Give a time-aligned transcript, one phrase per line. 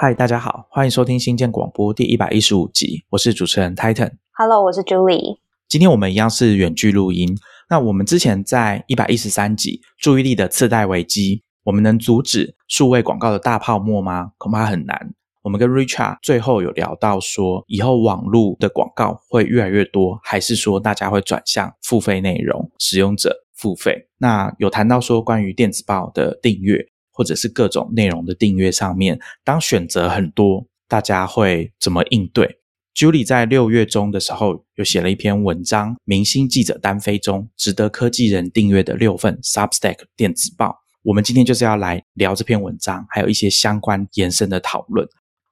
[0.00, 4.12] 嗨，大家好，欢迎收听新建广播第一百一十五集，我是主持人 Titan。
[4.30, 5.40] Hello，我是 Julie。
[5.66, 7.36] 今天我们一样是远距录音。
[7.68, 14.30] 那我们之前在一百一十三集注意力的次贷危机，我们能阻止数位广告的大泡沫吗？
[14.38, 15.12] 恐怕很难。
[15.42, 24.06] 我们跟 Richard 最后有聊到说，以后网络的广告会越来越多，还是说大家会转向付费内容，使用者付费？
[24.18, 26.86] 那有谈到说关于电子报的订阅。
[27.18, 32.60] 或者是各种内容的订阅上面，当选择很多，大家会怎么应对
[32.94, 40.66] ？Julie 在六月中的时候，有写了一篇文章，《明星记者单飞中，值得科技人订阅的六份 Substack 电子报》。
[41.02, 45.04] 我们今天就是要来聊这篇文章，还有一些相关延伸的讨论。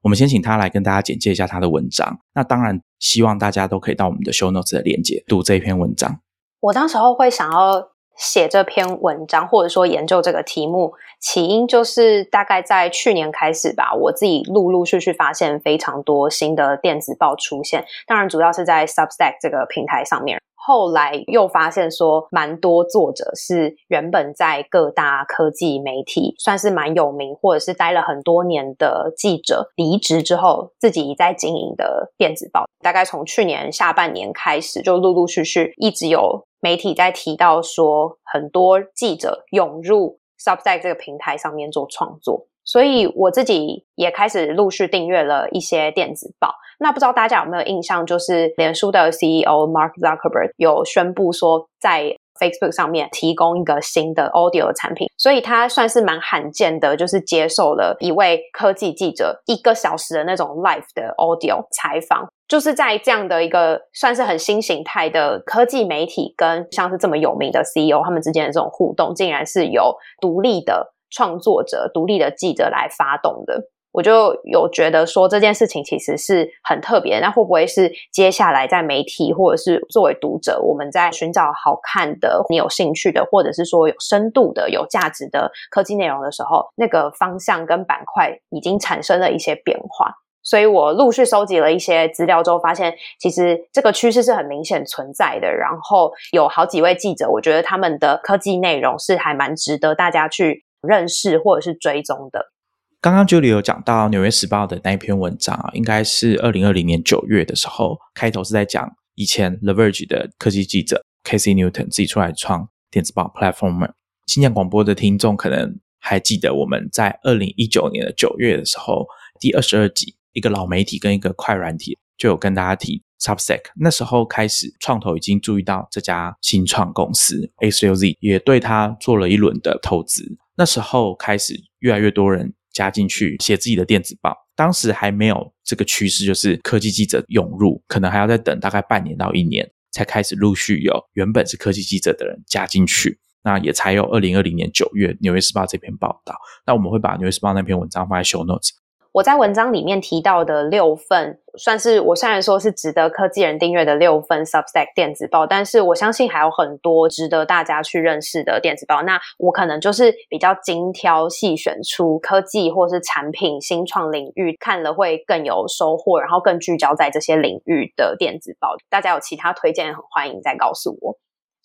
[0.03, 2.17] 我们先请他来跟大家简介一下他的文章。
[2.33, 6.21] 那当然，希望大家都可以到我们的 Show Notes 的链接读这篇文章。
[6.61, 7.96] 我当时候会想要。
[8.17, 20.41] 写这篇文章，或者说研究这个题目，起因就是大概在去年开始吧，我自己陆陆续续发现非常多新的电子报出现，当然主要是在 Substack 这个平台上面。
[20.57, 42.49] 后来又发现说，蛮多作者是原本在各大科技媒体算是蛮有名，或者是待了很多年的记者，离职之后自己在经营的电子报，大概从去年下半年开始，就陆陆续续一直有媒体在提到说，很多记者涌入 Substack 这个平台上面做创作。
[42.67, 46.53] 所以我自己也开始陆续订阅了一些电子报。
[46.79, 55.09] 那不知道大家有没有印象，就是脸书的 CEO Mark Zuckerberg 有宣布说，在 Facebook 上面提供一个新的 audio 产品。
[55.17, 62.29] 所以他算是蛮罕见的，就是接受了一位科技记者一个小时的那种 live 的 audio 采访。
[62.47, 70.93] 就是在这样的一个算是很新形态的科技媒体，跟像是这么有名的 CEO 他们之间的这种互动，竟然是有独立的。
[71.11, 77.19] 创作者、独立的记者来发动的，我就有觉得说这件事情其实是很特别。
[77.21, 90.15] 那会不会是接下来在媒体或者是作为读者，我们在寻找好看的、你有兴趣的，或者是说有深度的、有价值的科技内容的时候，那个方向跟板块已经产生了一些变化？
[90.43, 95.51] 所以我陆续收集了一些资料之后，发现其实这个趋势是很明显存在的。
[95.51, 100.66] 然后有好几位记者，我觉得他们的科技内容是还蛮值得大家去。
[100.87, 102.53] 认识或者是追踪的。
[103.01, 113.93] 刚刚 Julie 有讲到《纽约时报》的那一篇文章啊，应该是二零二零年九月的时候，开头是在讲以前 The Verge 的科技记者 Casey Newton 自己出来创电子报 Platformer。
[114.27, 119.07] 新疆广播的听众可能还记得，我们在二零一九年的九月的时候，
[119.39, 123.63] 第二十二集，一个老媒体跟一个快软体就有跟大家提 Substack。
[123.77, 130.37] 那时候开始，创投已经注意到这家新创公司 A 六 Z，也对他做了一轮的投资。
[130.57, 134.37] 那时候开始，越来越多人加进去写自己的电子报。
[134.55, 143.19] 当时还没有这个趋势，就是科技记者涌入，可能还要再等大概半年到一年，才开始陆续有原本是科技记者的人加进去。
[143.43, 146.35] 那也才有二零二零年九月《纽约时报》这篇报道。
[146.67, 148.71] 那我们会把《纽约时报》那篇文章放在 show notes。
[149.17, 159.03] 我在文章里面提到的六份，算是我虽然说是值得科技人订阅的六份 Substack 电子报，但是我相信还有很多值得大家去认识的电子报。
[159.05, 168.77] 那我可能就是比较精挑细选出科技或是产品新创领域看了会更有收获，然后更聚焦在这些领域的电子报。
[168.91, 171.17] 大家有其他推荐，很欢迎再告诉我。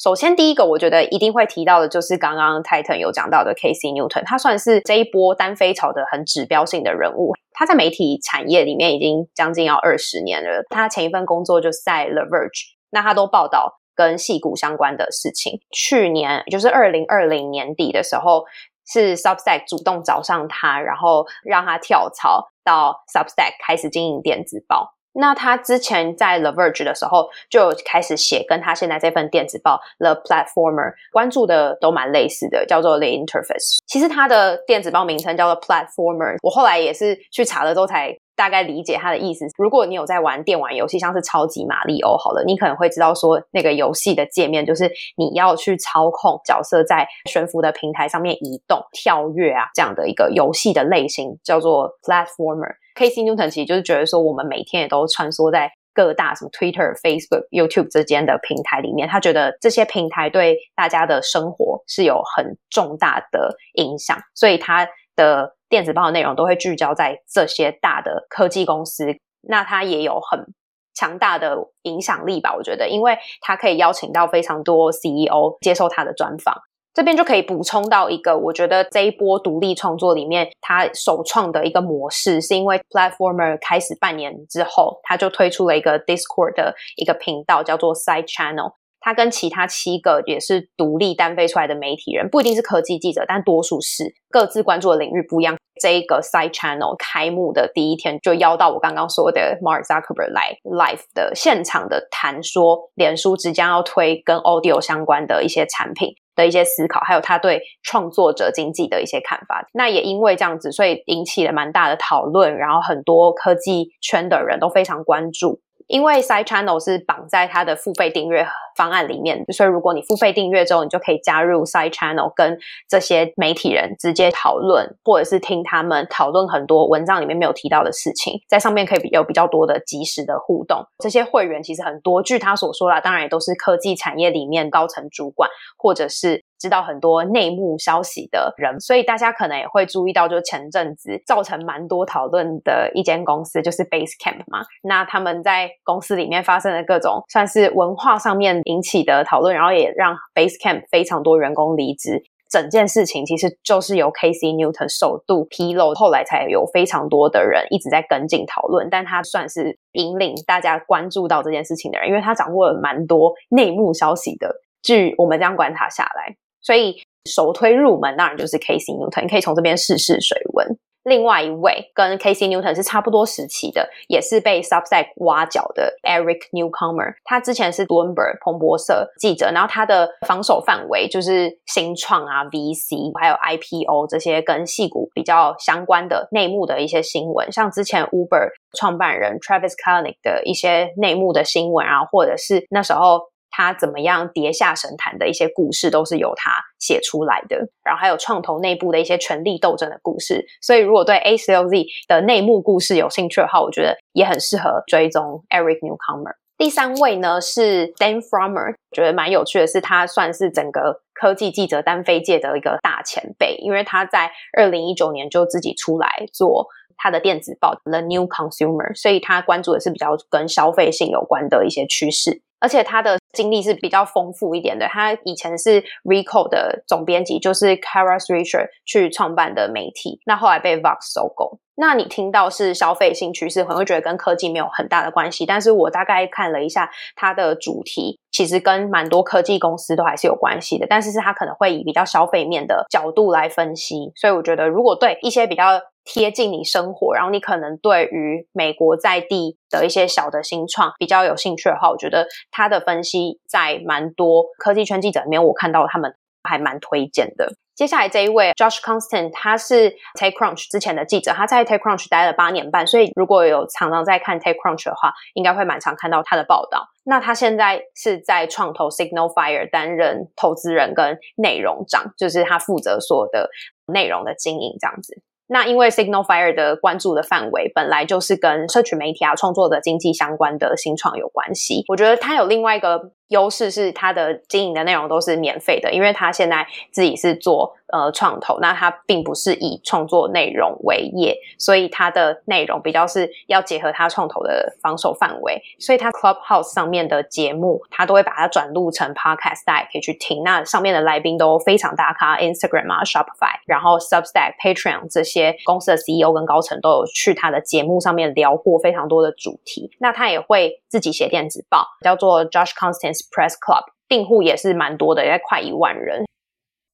[0.01, 7.33] 首先，第一个我觉得一定会提到的，就是刚刚 Titan 有讲到的 Casey Newton，他算是这一波单飞潮的很指标性的人物。
[7.51, 10.65] 他在媒体产业里面已经将近要二十年了。
[10.71, 15.59] 他前一份工作就是在 The Verge，那他都报道跟戏股相关的事情。
[15.71, 18.45] 去年就是二零二零年底的时候，
[18.87, 24.95] 是 Substack 主动找上他，然后让他跳槽到 Substack 开始经营电子报。
[25.13, 33.79] 那他之前在 The Verge 的时候，就开始写跟他现在这份电子报 The Platformer 关注的都蛮类似的，叫做 The Interface。
[33.87, 39.45] 其实他的电子报名称叫做 Platformer，我后来也是去查了之后才大概理解他的意思。
[39.57, 52.75] 如果你有在玩电玩游戏，像是超级马里奥，好了，你可能会知道说那个游戏的界面就是你要去操控角色在悬浮的平台上面移动、跳跃啊这样的一个游戏的类型，叫做 Platformer。
[52.95, 64.87] Casey Newton 其实就是觉得说，我们每天也都穿梭在各大什么 Twitter、Facebook、YouTube 之间的平台里面，他觉得这些平台对大家的生活是有很重大的影响，所以他
[65.21, 69.05] 的电子报的内容都会聚焦在这些大的科技公司。
[69.47, 70.53] 那它也有很
[70.93, 72.53] 强大的影响力吧？
[72.55, 76.55] 我觉得，因为它可以邀请到非常多 CEO 接受他的专访。
[76.93, 88.73] 这边就可以补充到一个，我觉得这一波独立创作里面，它首创的一个模式，是因为 Platformer 开始半年之后，他就推出了一个 Discord 的一个频道，叫做 Side Channel。
[89.01, 95.57] 他跟其他七个也是独立单飞出来的媒体人，不一定是科技记者，但多数是各自关注的领域不一样。
[95.81, 106.13] 这一个 Side Channel 开幕的第一天，就邀到我刚刚说的 Mark Zuckerberg 来 Live 的现场的谈说，脸书即将要推跟 Audio 相关的一些产品。
[106.33, 115.59] 的一些思考，还有他对创作者经济的一些看法，那也因为这样子，所以引起了蛮大的讨论，然后很多科技圈的人都非常关注。
[115.91, 118.47] 因为 Side Channel 是绑在它的付费订阅
[118.77, 122.57] 方案里面，所以如果你付费订阅之后，你就可以加入 Side Channel，跟
[122.87, 130.85] 这些媒体人直接讨论，或者是听他们讨论很多文章里面没有提到的事情，在上面可以有比较多的及时的互动。
[130.99, 136.43] 这些会员其实很多，据他所说啦，当然也都是科技产业里面高层主管，或者是。
[136.61, 144.61] 知道很多内幕消息的人，所以大家可能也会注意到，就前阵子造成蛮多讨论的一间公司，就是 Basecamp 嘛。
[144.83, 152.21] 那他们在公司里面发生的各种算是文化上面引起的讨论，然后也让 Basecamp 非常多员工离职。
[152.47, 158.89] 整件事情其实就是由 Casey Newton 首度披露，后来才有非常多的人一直在跟进讨论。
[158.91, 164.53] 但他算是引领大家关注到这件事情的人，因为他掌握了蛮多内幕消息的。
[164.83, 166.35] 据我们这样观察下来。
[166.61, 170.77] 所以首推入门当然就是 Casey Newton，你可以从这边试试水温。
[171.03, 189.71] 另外一位跟 Casey Newton 是差不多时期的，也是被 Substack 挖角的 Eric Newcomer，他之前是 Bloomberg 彭博社记者，然后他的防守范围就是新创啊、VC 还有 IPO 这些跟戏股比较相关的内幕的一些新闻，像之前 Uber 创办人 Travis
[189.71, 193.31] Kalanick 的一些内幕的新闻啊，或者是那时候。
[193.51, 197.57] 他怎么样跌下神坛的一些故事，都是由他写出来的。
[197.83, 200.45] 然后还有创投内部的一些权力斗争的故事。
[200.61, 206.35] 所以，如果对 A C L Z 的内幕故事有兴趣的话，我觉得也很适合追踪 Eric Newcomer。
[206.57, 216.67] 第三位呢是 Dan Frommer，觉得蛮有趣的是，他算是整个科技记者单飞界的一个大前辈，因为他在二零一九年就自己出来做
[217.01, 222.43] 他的电子报 The New Consumer，所以他关注的是比较跟消费性有关的一些趋势。
[222.59, 224.87] 而且他的经历是比较丰富一点的。
[224.87, 230.19] 他以前是 Recall 的总编辑，就是 Kara Swisher 去创办的媒体。
[230.27, 231.57] 那后来被 Vox 收购。
[231.73, 235.47] 那你听到是消费性趋势，可能会觉得跟科技没有很大的关系。
[235.47, 240.87] 但是我大概看了一下它的主题，其实跟蛮多科技公司都还是有关系的。
[240.89, 244.11] 但是是他可能会以比较消费面的角度来分析。
[244.15, 257.53] 所以我觉得，如果对一些比较贴近你生活，然后你可能对于美国在地的一些小的新创比较有兴趣的话，我觉得他的分析在蛮多科技圈记者里面，我看到他们还蛮推荐的。
[257.73, 266.89] 接下来这一位 Josh Constant，他是 TechCrunch 之前的记者，他在 TechCrunch 待了八年半，所以如果有常常在看 TechCrunch 的话，应该会蛮常看到他的报道。
[267.05, 273.49] 那他现在是在创投 Signal Fire 担任投资人跟内容长，就是他负责所有的
[273.91, 275.23] 内容的经营这样子。
[275.47, 287.75] 那因为 Signal Fire 的关注的范围本来就是跟社群媒体啊、创作的经济相关的新创有关系，我觉得他有另外一个优势是它的经营的内容都是免费的，因为它现在自己是做。
[287.91, 300.41] 呃，创投那它并不是以创作内容为业，所以它的内容比较是要结合它创投的防守范围，所以它 Clubhouse 上面的节目，它都会把它转录成 Podcast，大家可以去听。
[300.41, 309.91] 那上面的来宾都非常大咖，Instagram 啊，Shopify，然后 Substack、Patreon 这些公司的 CEO 跟高层都有去他的节目上面聊过非常多的主题。
[309.99, 316.25] 那他也会自己写电子报，叫做 Josh Constance Press Club，订户也是蛮多的，也快一万人。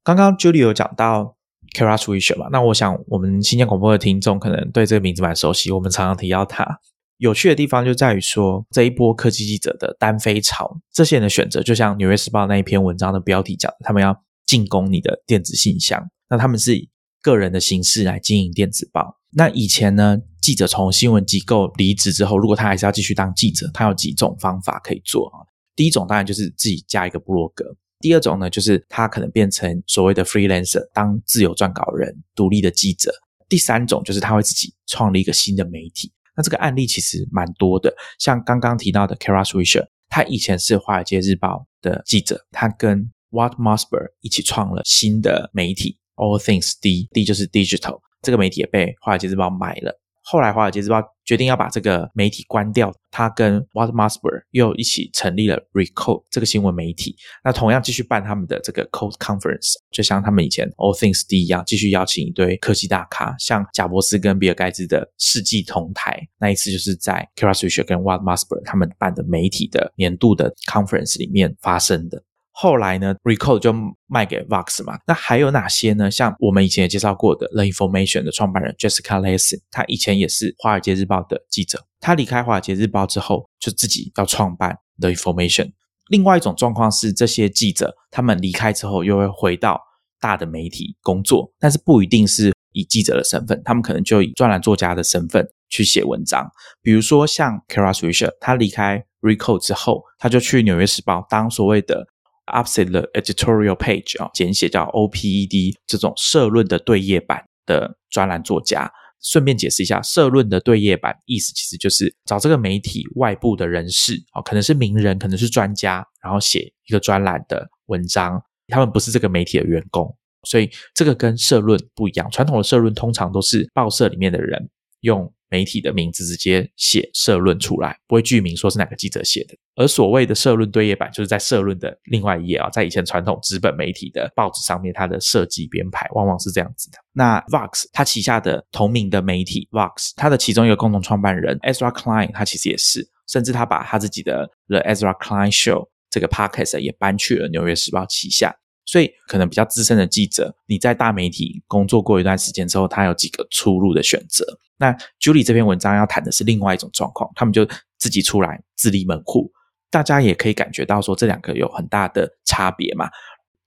[0.04, 1.36] 刚刚 Julie 有讲到
[1.76, 2.48] Kara Swisher 嘛？
[2.52, 6.80] 那我想我们新疆广播的听众可能对这个名字蛮熟悉，我们常常提到他。
[7.18, 14.16] 有趣的地方就在于说，这一波科技记者的单飞潮，这些人的选择，就像《纽约时报》那一篇文章的标题讲，他们要
[14.46, 16.08] 进攻你的电子信箱。
[16.30, 16.90] 那他们是以
[17.24, 19.18] 个人的形式来经营电子报。
[19.32, 25.42] 那以前呢，记者从新闻机构离职之后，如果他还是要继续当记者，他有几种方法可以做啊？
[25.78, 27.64] 第一种当然就是自己加一个部落格。
[28.00, 33.14] 第二种呢，就是他可能变成所谓的 freelancer，当自由撰稿人、独立的记者。
[33.48, 36.12] 第三种就是他会自己创立一个新的媒体。
[36.36, 50.00] 那这个案例其实蛮多的，像刚刚提到的 Kara Swisher，他以前是华尔街日报的记者，他跟 Walt Mossberg 一起创了新的媒体 All Things D，D 就是 digital，这个媒体也被华尔街日报买了。
[50.30, 57.16] 后来，《华尔街日报》决定要把这个媒体关掉，他跟 Walt Mossberg 又一起成立了 Recode 这个新闻媒体。
[57.46, 66.20] 那同样继续办他们的这个 Code Conference，就像他们以前 All Things D 一样，继续邀请一堆科技大咖，像贾伯斯跟比尔盖茨的世纪同台。
[66.38, 72.22] 那一次就是在 Kara Swisher 跟 Walt Mossberg 他们办的媒体的年度的 Conference 里面发生的。
[72.60, 73.72] 后来呢，Recode 就
[74.08, 74.98] 卖给 Vox 嘛。
[75.06, 76.10] 那还有哪些呢？
[76.10, 81.86] 像我们以前也介绍过的 The Information 的创办人 Jessica Lessin，他以前也是《华尔街日报》的记者。
[82.00, 85.74] 他离开《华尔街日报》之后，就自己要创办 The Information。
[86.08, 89.80] 另外一种状况是，这些记者他们离开之后，又会回到
[90.20, 96.50] 大的媒体工作，但是不一定是以记者的身份，他们可能就以专栏作家的身份去写文章。
[96.82, 102.08] 比如说像 Kara Swisher，他离开 Recode 之后，他就去《纽约时报》当所谓的。
[102.48, 108.92] Opposite the editorial page 啊，简写叫 OPED，这种社论的对页版的专栏作家。
[109.22, 118.42] 顺便解释一下，社论的对页版意思其实就是找这个媒体外部的人士啊，可能是名人，可能是专家，然后写一个专栏的文章。
[118.68, 122.30] 他们不是这个媒体的员工，所以这个跟社论不一样。
[122.30, 124.70] 传统的社论通常都是报社里面的人
[125.02, 125.34] 用。
[125.50, 129.56] 媒体的名字直接写社论出来，不会具名说是哪个记者写的。
[129.76, 136.98] 而所谓的社论对页版，就是在社论的另外一页啊，在以前传统纸本媒体的报纸上面，它的设计编排往往是这样子的。
[137.14, 148.56] 那 Vox 它旗下的同名的媒体 Vox，它的其中一个共同创办人 Ezra Klein，他其实也是，甚至他把他自己的 The Ezra Klein Show 这个 podcast 也搬去了纽约时报旗下。
[148.88, 154.46] 所以，可能比较资深的记者，你在大媒体工作过一段时间之后，他有几个出路的选择。
[154.78, 157.68] 那 Julie 这篇文章要谈的是另外一种状况，他们就
[157.98, 159.52] 自己出来自立门户。
[159.90, 163.10] 大家也可以感觉到说，这两个有很大的差别嘛。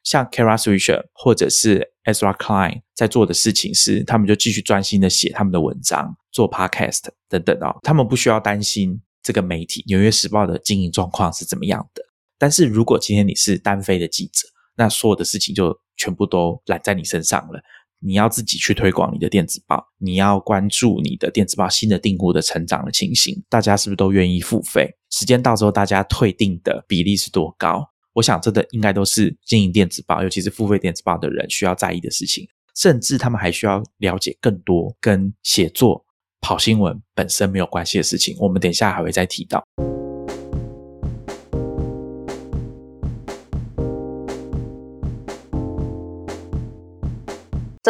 [0.04, 12.02] 像 Kara Swisher 或者是 Ezra Klein 在做的事情是，他们就继续专心的写他们的文章、做 Podcast 等等哦，他们不需要担心这个媒体《纽约时报》的经营状况是怎么样的。
[12.38, 14.48] 但是如果今天你是单飞的记者，
[14.80, 17.60] 那所有的事情就全部都揽在你身上了。
[17.98, 24.90] 你要自己去推广你的电子报，你要关注你的电子报新的订户的成长的情形，大家是不是都愿意付费？
[25.10, 27.86] 时间到之后，大家退订的比例是多高？
[28.14, 32.48] 我想这的应该都是经营电子报，尤其是付费电子报的人需要在意的事情。
[32.74, 36.02] 甚至他们还需要了解更多跟写作、
[36.40, 38.34] 跑新闻本身没有关系的事情。
[38.38, 39.62] 我们等一下还会再提到。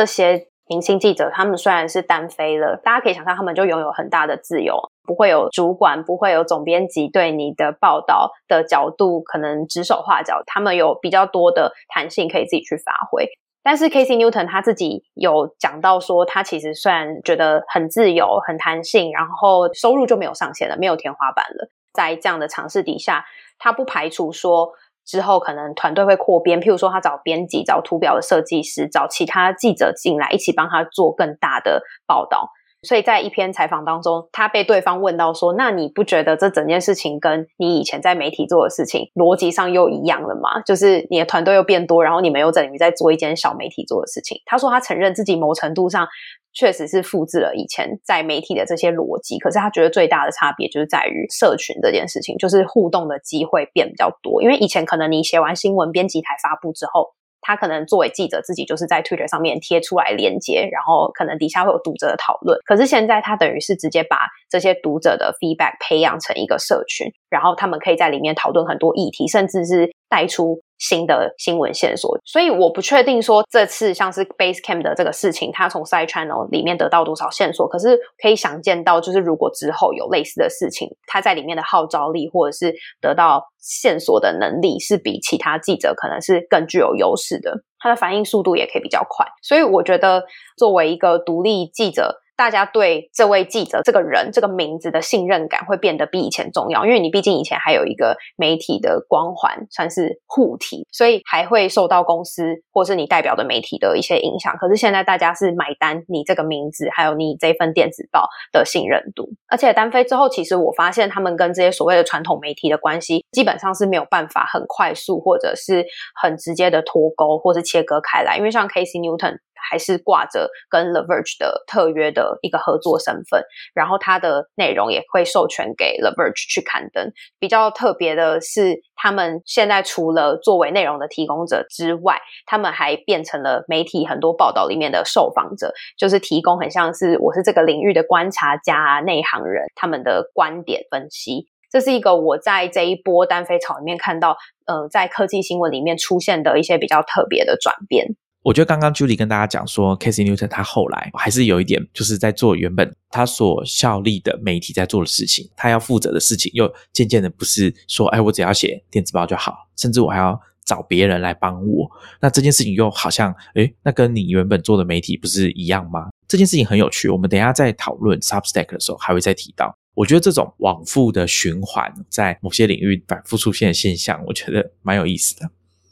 [0.00, 13.28] 这些明星记者，他们虽然是单飞了，大家可以想象，他们就拥有很大的自由，不会有主管，不会有总编辑对你的报道的角度可能指手画脚，他们有比较多的弹性可以自己去发挥。
[13.62, 23.26] 但是 Casey Newton 他自己有讲到说，他其实虽然觉得很自由、很弹性，然后收入就没有上限了，没有天花板了，在这样的尝试底下，
[23.58, 24.72] 他不排除说。
[25.04, 32.50] 之后可能团队会扩编，譬如说他找编辑、找图表的设计师、找其他记者进来一起帮他做更大的报道。
[32.82, 40.60] 所以在一篇采访当中，他被对方问到说：“那你不觉得这整件事情跟你以前在媒体做的事情逻辑上又一样了吗？
[40.64, 46.08] 就是你的团队又变多，然后你们又在里面在做一件小媒体做的事情。”他说他承认自己某程度上。
[46.52, 54.42] 确实是复制了以前在媒体的这些逻辑，可是他觉得最大的差别就是在于社群这件事情，就是互动的机会变比较多。
[54.42, 57.10] 因为以前可能你写完新闻，编辑台发布之后，
[57.50, 62.56] 他可能作为记者自己就是在 Twitter 上面贴出来连接，然后可能底下会有读者的讨论。
[62.64, 70.60] 可是现在他等于是直接把这些读者的 feedback 培养成一个社群，然后他们可以在里面讨论很多议题，甚至是带出。
[70.80, 77.68] 新的新闻线索，所以我不确定说这次像是 Basecamp 的这个事情，他从 Side Channel 里面得到多少线索。
[77.68, 87.62] 可是可以想见到，就是如果之后有类似的事情，他在里面的号召力或者是得到线索的能力，是比其他记者可能是更具有优势的。
[87.78, 89.26] 他的反应速度也可以比较快。
[89.42, 90.24] 所以我觉得，
[90.56, 92.22] 作为一个独立记者。
[92.40, 104.56] 大家对这位记者这个人这个名字的信任感会变得比以前重要，因为你毕竟以前还有一个媒体的光环，算是护体，所以还会受到公司或是你代表的媒体的一些影响。
[104.56, 109.28] 可是现在大家是买单你这个名字，还有你这份电子报的信任度。
[109.50, 115.84] 而且单飞之后，其实我发现他们跟这些所谓的传统媒体的关系，基本上是没有办法很快速或者是
[116.22, 118.38] 很直接的脱钩或是切割开来。
[118.38, 119.36] 因为像 Casey Newton。
[119.68, 123.42] 还是挂着跟 The Verge 的特约的一个合作身份，
[123.74, 127.12] 然后它的内容也会授权给 The Verge 去刊登。
[127.38, 141.46] 比较特别的是，他们现在除了作为内容的提供者之外，他们还变成了媒体很多报道里面的受访者，就是提供很像是我是这个领域的观察家、内行人他们的观点分析。
[141.70, 144.36] 这是一个我在这一波单飞潮里面看到，
[144.66, 148.16] 呃，在科技新闻里面出现的一些比较特别的转变。
[148.42, 161.90] 我觉得刚刚 Julie 跟大家讲说，Casey Newton 他后来还是有一点，就是在做原本他所效力的媒体在做的事情，他要负责的事情，又渐渐的不是说，哎，我只要写电子报就好，甚至我还要找别人来帮我。
[162.20, 166.08] 那这件事情又好像，哎，那跟你原本做的媒体不是一样吗？
[166.26, 169.76] 这件事情很有趣，我们等下在讨论 Substack 的时候还会再提到。
[169.94, 175.50] 我觉得这种往复的循环，在某些领域反复出现的现象，我觉得蛮有意思的。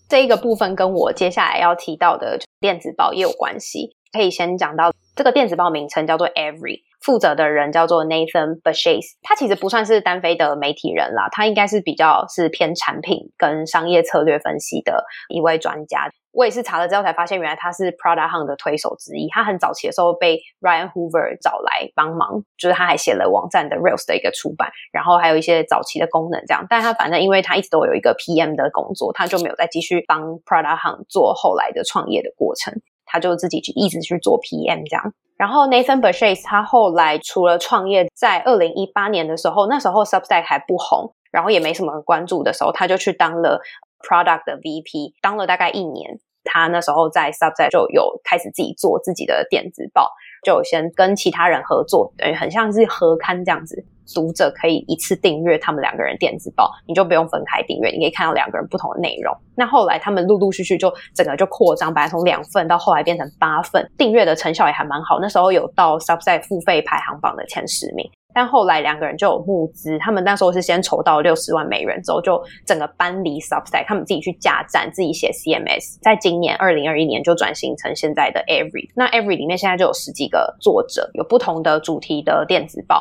[0.08, 3.98] 这一个部分跟我接下来要提到的电子报也有关系。
[4.12, 16.08] 可以先讲到这个电子报名称叫做 Every，负责的人叫做 Nathan b a s h a s 他其实不算是单飞的媒体人啦，他应该是比较是偏产品跟商业策略分析的一位专家。
[16.30, 19.26] 我也是查了之后才发现，原来他是 Prada Hunt 的推手之一。
[19.32, 26.64] 他很早期的时候被 Ryan Hoover 找来帮忙，就是他还写了网站的 Rails 的一个出版，然后还有一些早期的功能这样。
[26.70, 32.72] 但他反正因为他一直都有一个 PM 的工作，他就没有再继续帮 Prada Hunt 做后来的创业的过程，
[33.08, 35.12] 他就自己去一直去做 PM 这样。
[35.36, 43.60] 然后 Nathan b e r s h a s 他后来除了创业，在二零一八年的时候，那时候 Substack 还不红，然后也没什么人关注的时候，他就去当了
[44.06, 46.18] Product 的 VP，当了大概一年。
[46.50, 50.10] 他那时候在 Substack 就有开始自己做自己的电子报，
[50.42, 53.84] 就先跟其他人合作，等于很像是合刊这样子。
[54.14, 59.36] 读者可以一次订阅他们两个人电子报，你就不用分开订阅，你可以看到两个人不同的内容。
[59.54, 65.18] 那后来他们陆陆续续就整个就扩张，本来从两份到后来变成八份，订阅的成效也还蛮好。
[65.20, 68.10] 那时候有到 Subside 付费排行榜的前十名。
[68.34, 75.98] 但后来两个人就有募资，他们那时候是先筹到六十万美元之后，就整个搬离 Substack，他们自己去架站，自己写 CMS。
[76.00, 78.90] 在今年二零二一年就转型成现在的 Every。
[78.94, 83.00] 那 Every 里面现在就有十几个作者，有不同的主题的电子报，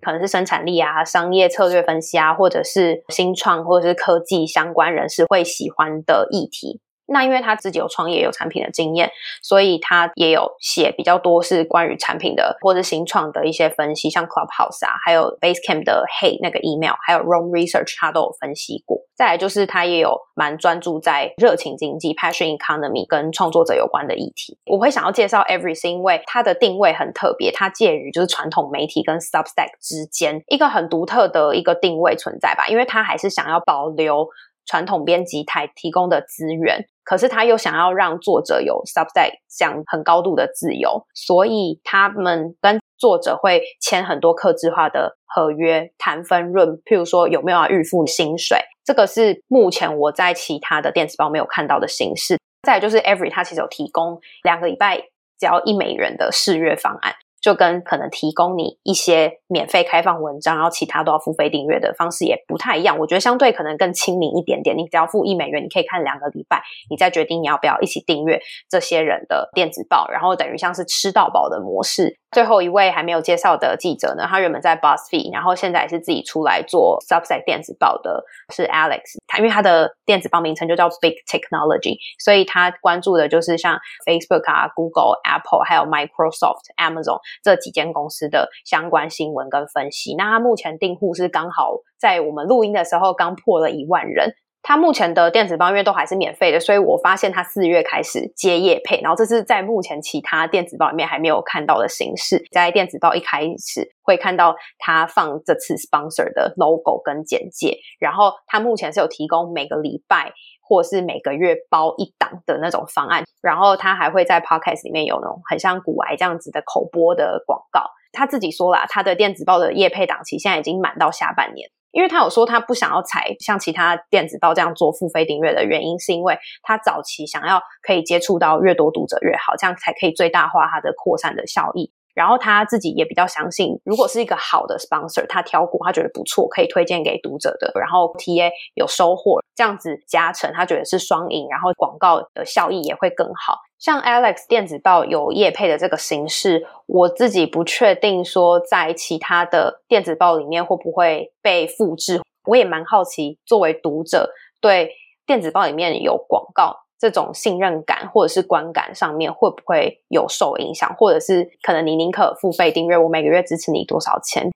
[0.00, 6.80] 可能是生产力啊、商业策略分析啊，或者是新创或者是科技相关人士会喜欢的议题。
[7.06, 9.10] 那因为他自己有创业、有产品的经验，
[9.42, 19.02] 所以他也有写比较多是关于产品的或者新创的一些分析，像 Clubhouse 啊，还有 Basecamp 的 Hey 那个 email，还有 Room Research，他都有分析过。
[19.14, 24.58] 再来就是他也有蛮专注在热情经济 （Passion Economy） 跟创作者有关的议题。
[24.66, 34.26] 我会想要介绍 Every，是因为它的定位很特别，它介于就是传统媒体跟 Substack 之间一个很独特的一个定位存在吧，因为它还是想要保留。
[34.66, 52.38] 传统编辑台提供的资源，可是他又想要让作者有 Substack 这样很高度的自由，所以他们跟作者会签很多客制化的合约，谈分润，譬如说有没有要预付薪水，这个是目前我在其他的电子报没有看到的形式。
[52.62, 54.96] 再就是 Every，它其实有提供两个礼拜
[55.38, 57.12] 只要一美元的试阅方案。
[57.44, 62.98] 就跟可能提供你一些免费开放文章，然后其他都要付费订阅的方式也不太一样。
[62.98, 64.74] 我觉得相对可能更亲民一点点。
[64.74, 72.18] 你只要付一美元，你可以看两个礼拜，你再决定你要不要一起订阅这些人的电子报，然后等于像是吃到饱的模式。
[72.32, 79.02] 最后一位还没有介绍的记者呢，他原本在 BuzzFeed，然后现在也是自己出来做 Substack 电子报的，是 Alex。
[79.28, 90.14] 他因为他的电子报名称就叫 Big Technology，所以他关注的就是像 Facebook 啊、Google、Apple 还有 Microsoft、Amazon 这几间公司的相关新闻跟分析。
[90.16, 94.34] 那他目前订户是刚好在我们录音的时候刚破了一万人。
[94.66, 102.42] 他目前的电子报因为都还是免费的，所以我发现他四月开始接业配，然后这是在目前其他电子报里面还没有看到的形式。
[102.50, 110.32] 在电子报一开始会看到他放这次 sponsor 的 logo 跟简介，然后他目前是有提供每个礼拜
[110.66, 117.82] 或是每个月包一档的那种方案，然后他还会在 podcast 里面有那种很像古癌这样子的口播的广告。
[118.12, 121.68] 他自己说了，他的电子报的业配档期现在已经满到下半年。
[121.90, 131.92] 因为他有说他不想要采像其他电子报这样做付费订阅的原因，是因为他早期想要可以接触到越多读者越好，这样才可以最大化它的扩散的效益。
[132.14, 143.58] 然后他自己也比较相信，如果是一个好的 sponsor，他挑股他觉得不错，可以推荐给读者的，然后 TA 有收获，这样子加成，他觉得是双赢，然后广告的效益也会更好。
[143.78, 154.92] 像 Alex 电子报有业配的这个形式，我自己不确定说在其他的电子报里面会不会被复制，我也蛮好奇，作为读者对
[155.26, 156.83] 电子报里面有广告。
[157.04, 164.50] 这种信任感或者是观感上面会不会有受影响，或者是可能你宁可付费订阅，我每个月支持你多少钱？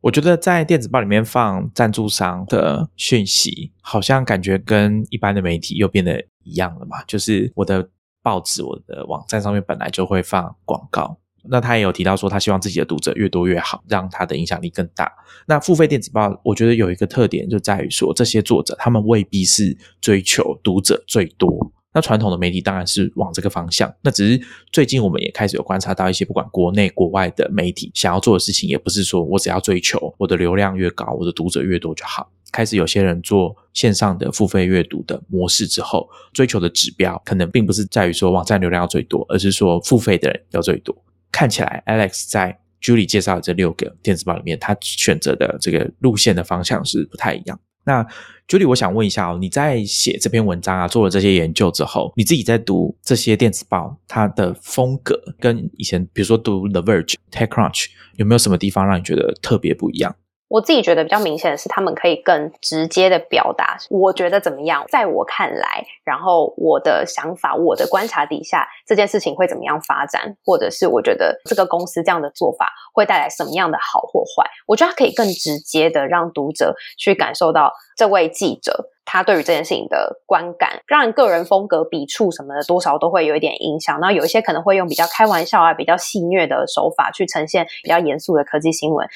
[0.00, 7.04] 我觉得在电子报里面放赞助商的讯息，好像感觉跟一般的媒体又变得一样了嘛。
[7.06, 7.86] 就是我的
[8.22, 11.18] 报纸、我的网站上面本来就会放广告。
[11.50, 15.12] 那他也有提到说，他希望自己的读者越多越好，让他的影响力更大。
[15.46, 21.72] 那付费电子报，我觉得有一个特点就在于说，这些作者他们未必是追求读者最多。
[21.92, 23.92] 那传统的媒体当然是往这个方向。
[24.02, 24.40] 那只是
[24.72, 32.30] 最近我们也开始有观察到一些，不管国内国外的媒体想要做的事情，也不是说我只要追求我的流量越高，我的读者越多就好。
[32.52, 40.96] 开始有些人做线上的付费阅读的模式之后，追求的指标可能并不是在于说网站流量要最多，而是说付费的人要最多。
[41.30, 47.60] 看起来，Alex 在 Julie 介绍的这六个电子报里面，他选择的这个路线的方向是不太一样。
[47.84, 48.06] 那
[48.46, 60.14] Julie，我想问一下哦，你在写这篇文章啊，做了这些研究之后，你自己在读这些电子报，它的风格跟以前，比如说读 The Verge、TechCrunch，有没有什么地方让你觉得特别不一样？
[60.50, 74.50] 我自己觉得比较明显的是，他们可以更直接的表达，我觉得怎么样，在我看来，然后我的想法、我的观察底下，这件事情会怎么样发展，或者是我觉得这个公司这样的做法会带来什么样的好或坏。
[74.66, 84.00] 我觉得它可以更直接的让读者去感受到这位记者他对于这件事情的观感，让个人风格、笔触什么的，多少都会有一点影响。
[84.00, 89.08] 然后有一些可能会用比较开玩笑啊、比较戏谑的手法去呈现比较严肃的科技新闻。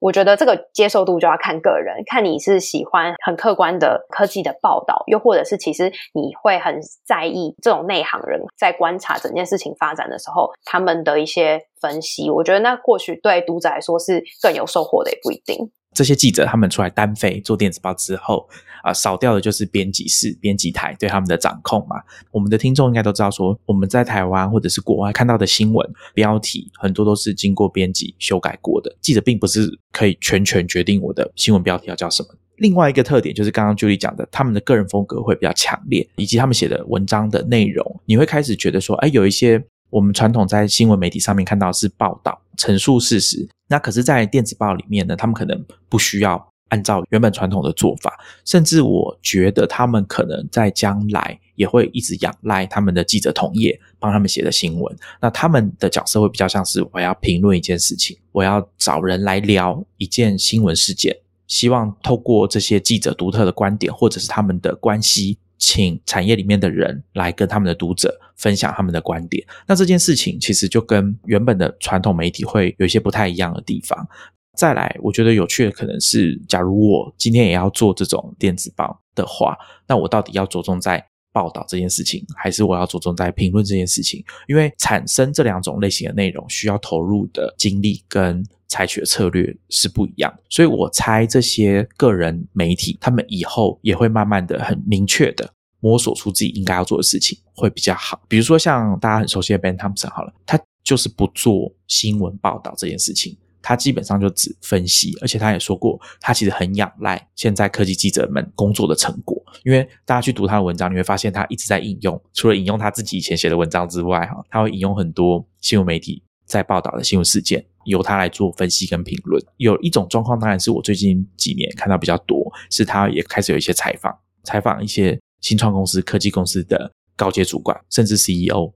[0.00, 12.30] 我觉得这个接受度就要看个人，看你是喜欢很客观的科技的报道，又或者是其实你会很在意这种内行人在观察整件事情发展的时候，他们的一些分析。
[12.30, 15.70] 我觉得那或许对读者来说是更有收获的，也不一定。
[15.92, 18.48] 这些记者他们出来单飞做电子报之后，
[18.84, 21.96] 啊，少掉的就是编辑室、编辑台对他们的掌控嘛。
[22.30, 28.96] 我们的听众应该都知道，说我们在台湾或者是国外看到的新闻标题，很多都是经过编辑修改过的。
[29.00, 32.28] 记者并不是可以全权决定我的新闻标题要叫什么。
[32.58, 39.64] 另外一个特点就是刚刚 Julie 讲的，他们的个人风格会比较强烈，以及他们写的文章的内容，你会开始觉得说，哎，有一些。
[39.90, 54.94] 我们传统在新闻媒体上面看到是报道、陈述事实，那可是，在电子报里面呢，他们可能不需要按照原本传统的做法，甚至我觉得他们可能在将来也会一直仰赖他们的记者同业帮他们写的新闻。
[55.22, 65.38] 那他们的角色会比较像是我要评论一件事情，我要找人来聊一件新闻事件，希望透过这些记者独特的观点或者是他们的关系。
[65.60, 69.46] 请产业里面的人来跟他们的读者分享他们的观点。
[69.68, 74.08] 那这件事情其实就跟原本的传统媒体会有一些不太一样的地方。
[74.56, 84.24] 再来，我觉得有趣的可能是，假如我今天也要做这种电子报的话，那我到底要着重在报道这件事情，还是我要着重在评论这件事情？
[84.48, 88.44] 因为产生这两种类型的内容，需要投入的精力跟。
[88.70, 98.22] 采取的策略是不一样，所以我猜这些个人媒体，他们以后也会慢慢的很明确的摸索出自己应该要做的事情，会比较好。
[98.28, 117.64] 比如说像大家很熟悉的 Ben Thompson，好了，他就是不做新闻报道这件事情，他基本上就只分析，而且他也说过，他其实很仰赖现在科技记者们工作的成果，因为大家去读他的文章，你会发现他一直在引用，除了引用他自己以前写的文章之外，哈，他会引用很多新闻媒体在报道的新闻事件。
[117.84, 119.42] 由他来做分析跟评论。
[119.56, 128.70] 有一种状况，当然是我最近几年看到比较多，是他也开始有一些采访，采访一些新创公司、科技公司的高阶主管，甚至 CEO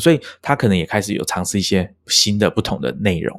[0.00, 3.38] 所以他可能也开始有尝试一些新的、不同的内容。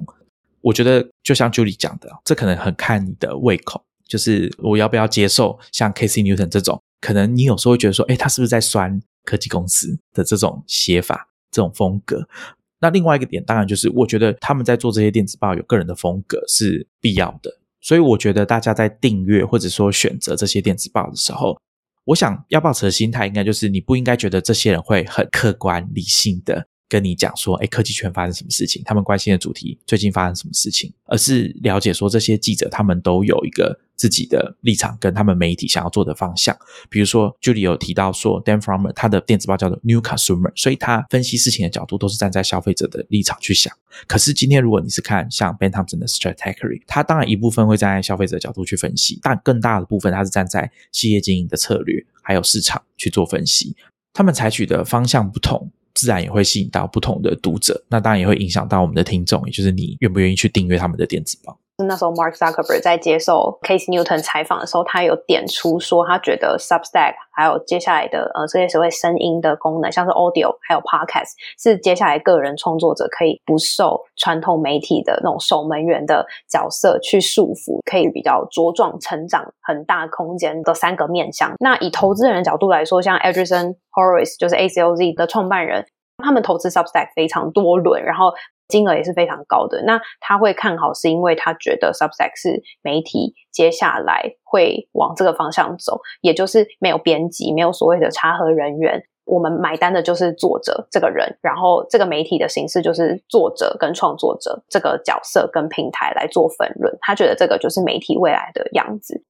[0.61, 12.29] 我觉得就像 Julie 讲的，这可能很看你的胃口，就是我要不要接受像 Casey Newton 这种，可能你有时候会觉得说，哎，他是不是在酸科技公司的这种写法、这种风格？
[12.79, 21.59] 那另外一个点，当然就是我觉得他们在做这些电子报有个人的风格是必要的，所以我觉得大家在订阅或者说选择这些电子报的时候，
[22.05, 26.67] 我想要保持的心态应该就是你不应该觉得这些人会很客观理性的。
[26.89, 28.81] 跟你讲说，哎，科技圈发生什么事情？
[28.85, 30.93] 他们关心的主题最近发生什么事情？
[31.05, 36.57] 而是了解说，这些记者他们都有一个自己的立场，跟他们媒体想要做的方向。
[36.89, 43.73] 比如说，Julie 有提到说，Dan Frommer 他的电子报叫做 New Consumer，所以他分析事情的角度都是站在消费者的立场去想。
[44.07, 53.75] 可是今天如果你是看像 Ben Thompson 的 Strategy，他当然一部分会站在消费者角度去分析，但更大的部分他是站在企业经营的策略还有市场去做分析。
[54.13, 55.71] 他们采取的方向不同。
[55.97, 61.59] 自然也会吸引到不同的读者，那当然也会影响到我们的听众，也就是你愿不愿意去订阅他们的电子报。
[61.85, 81.53] 那时候 Mark Zuckerberg 在接受 Case Newton 采访的时候，他有点出说，他觉得 Substack 还有接下来的呃这些所谓声音的功能，像是 Audio 还有 Podcast，是接下来个人创作者可以不受传统媒体的那种守门员的角色去束缚，可以比较茁壮成长很大空间的三个面向。
[81.59, 85.85] 那以投资人的角度来说，像 Edison Horace 就是 ACOZ 的创办人，
[86.23, 88.33] 他们投资 Substack 非常多轮，然后。
[88.67, 89.81] 金额也是非常高的。
[89.83, 106.97] 那他会看好，是因为他觉得 Substack 是媒体接下来会往这个方向走，也就是没有编辑，没有所谓的查核人员，我们买单的就是作者这个人，然后这个媒体的形式就是作者跟创作者这个角色跟平台来做分论。
[107.01, 109.23] 他觉得这个就是媒体未来的样子。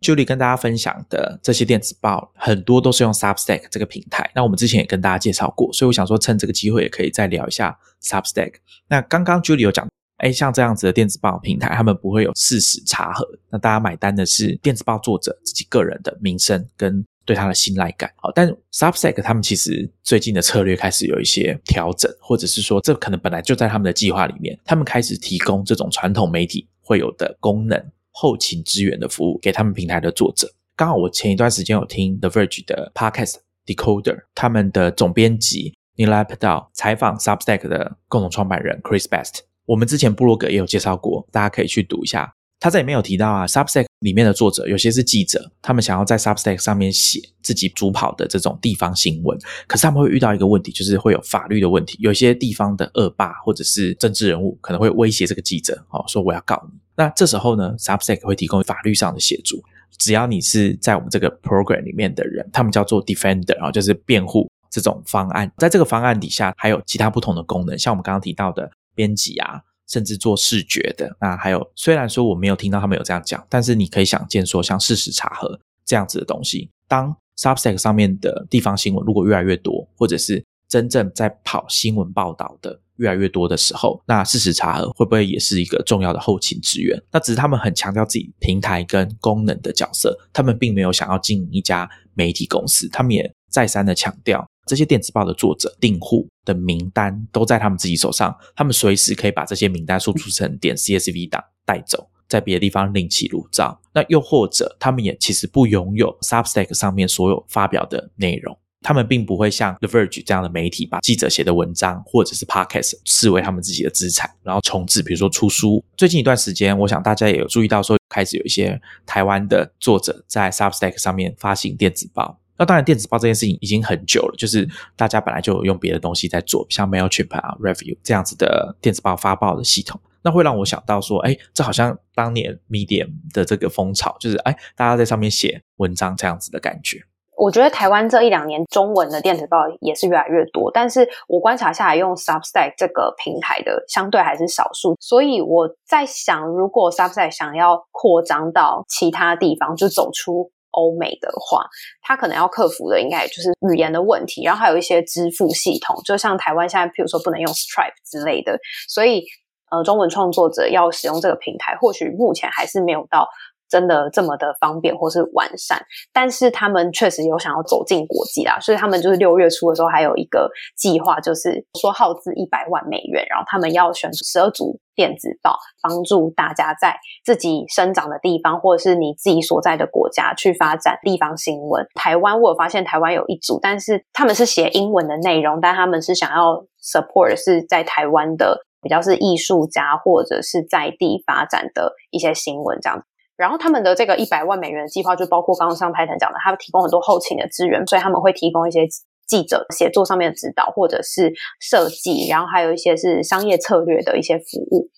[0.00, 4.30] Julie 跟大家分享的这些电子报，很多都是用 Substack 这个平台。
[4.34, 8.54] 那我们之前也跟大家介绍过，所以我想说，趁这个机会也可以再聊一下 Substack。
[8.88, 9.86] 那刚刚 Julie 有讲，
[10.16, 18.10] 哎，像这样子的电子报平台，他们不会有事实查核，那大家买单的是电子报作者自己个人的名声跟对他的信赖感。
[18.16, 27.78] 好，但 Substack 他们其实最近的策略开始有一些调整，或者是说，这可能本来就在他们的计划里面，他们开始提供这种传统媒体会有的功能。
[28.10, 30.52] 后勤支援的服务给他们平台的作者。
[30.76, 39.04] 刚好我前一段时间有听 The Verge 的 Podcast Decoder，他们的总编辑 Neil a p d a l 采访 Substack 的共同创办人 Chris
[39.04, 39.40] Best。
[39.66, 42.34] 我们之前部落格也有介绍过，大家可以去读一下。
[42.60, 51.96] 他在里面有提到啊，Substack 里面的作者有些是记者，他们想要在 Substack 上面写自己主跑的这种地方新闻，可是他们会遇到一个问题，就是会有法律的问题。
[52.00, 56.78] 有些地方的恶霸或者是政治人物可能会威胁这个记者，哦，说我要告你。
[56.96, 59.64] 那这时候呢，Substack 会提供法律上的协助，
[59.96, 69.62] 只要你是在我们这个 program 里面的人，他们叫做 defender，然后就是辩护这种方案，在这个方案底下还有其他不同的功能，像我们刚刚提到的编辑啊。
[69.90, 86.96] 甚至做视觉的，那还有虽然说我没有听到他们有这样讲，但是你可以想见说，像事实查核这样子的东西，当 Substack 上面的地方新闻如果越来越多，或者是真正在跑新闻报道的越来越多的时候，那事实查核会不会也是一个重要的后勤支援？
[87.10, 94.46] 那只是他们很强调自己平台跟功能的角色，他们并没有想要经营一家媒体公司，他们也再三的强调。
[94.66, 103.80] 这些电子报的作者、订户的名单都在他们自己手上，他们随时可以把这些名单输出成点 CSV 档带走，在别的地方另起炉灶。
[103.92, 115.84] 那又或者，他们也其实不拥有 Substack 上面所有发表的内容，他们并不会像 The Verge 这样的媒体把记者写的文章或者是 Podcast 视为他们自己的资产，然后重置，比如说出书。
[115.96, 122.39] 最近一段时间，我想大家也有注意到，说开始有一些台湾的作者在 Substack 上面发行电子报。
[122.60, 129.98] 那当然，电子报这件事情已经很久了，就是大家本来就有用别的东西在做，像 Mailchimp 啊、Review 这样子的电子报发报的系统。
[130.22, 137.00] 那会让我想到说，哎，这好像当年 Medium 的这个风潮，就是哎，大家在上面写文章这样子的感觉。
[137.38, 144.94] 我觉得台湾这一两年中文的电子报也是越来越多，但是我观察下来，用 Substack 这个平台的相对还是少数。
[145.00, 150.52] 所以我在想，如果 Substack 想要扩张到其他地方，就走出。
[150.72, 151.66] 欧美的话，
[152.02, 159.24] 他可能要克服的应该就是语言的问题，然后还有一些支付系统，就像台湾现在，譬如说不能用 Stripe 之类的，所以
[159.70, 163.28] 呃，中文创作者要使用这个平台，或许目前还是没有到。
[163.70, 165.80] 真的这么的方便或是完善，
[166.12, 181.86] 但是他们确实有想要走进国际啦，所以他们就是六月初的时候还有一个计划，就是说耗资一百万美元，然后他们要选十二组电子报，帮助大家在自己生长的地方或者是你自己所在的国家去发展地方新闻。
[181.94, 193.04] 台湾我有发现台湾有一组，但是他们是写英文的内容，但他们是想要 support 是在台湾的比较是艺术家或者是在地发展的一些新闻这样子。
[193.40, 198.86] 然后他们的这个一百万美元的计划就包括刚刚上台程讲的，他们提供很多后勤的资源，所以他们会提供一些
[199.26, 204.90] 记者写作上面的指导，或者是设计，然后还有一些是商业策略的一些服务。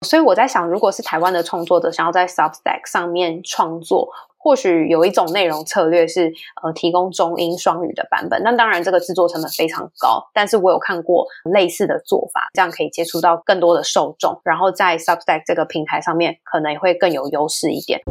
[0.00, 4.08] 所以我在想，如果是台湾的创作者想要在 Substack 上面创作。
[4.44, 6.30] 或许有一种内容策略是，
[6.62, 8.42] 呃，提供中英双语的版本。
[8.42, 10.22] 那当然，这个制作成本非常高。
[10.34, 18.02] 但是我有看过类似的做法，这样可以接触到更多的受众，然后在 Substack 这个平台上面，可能也会更有优势一点。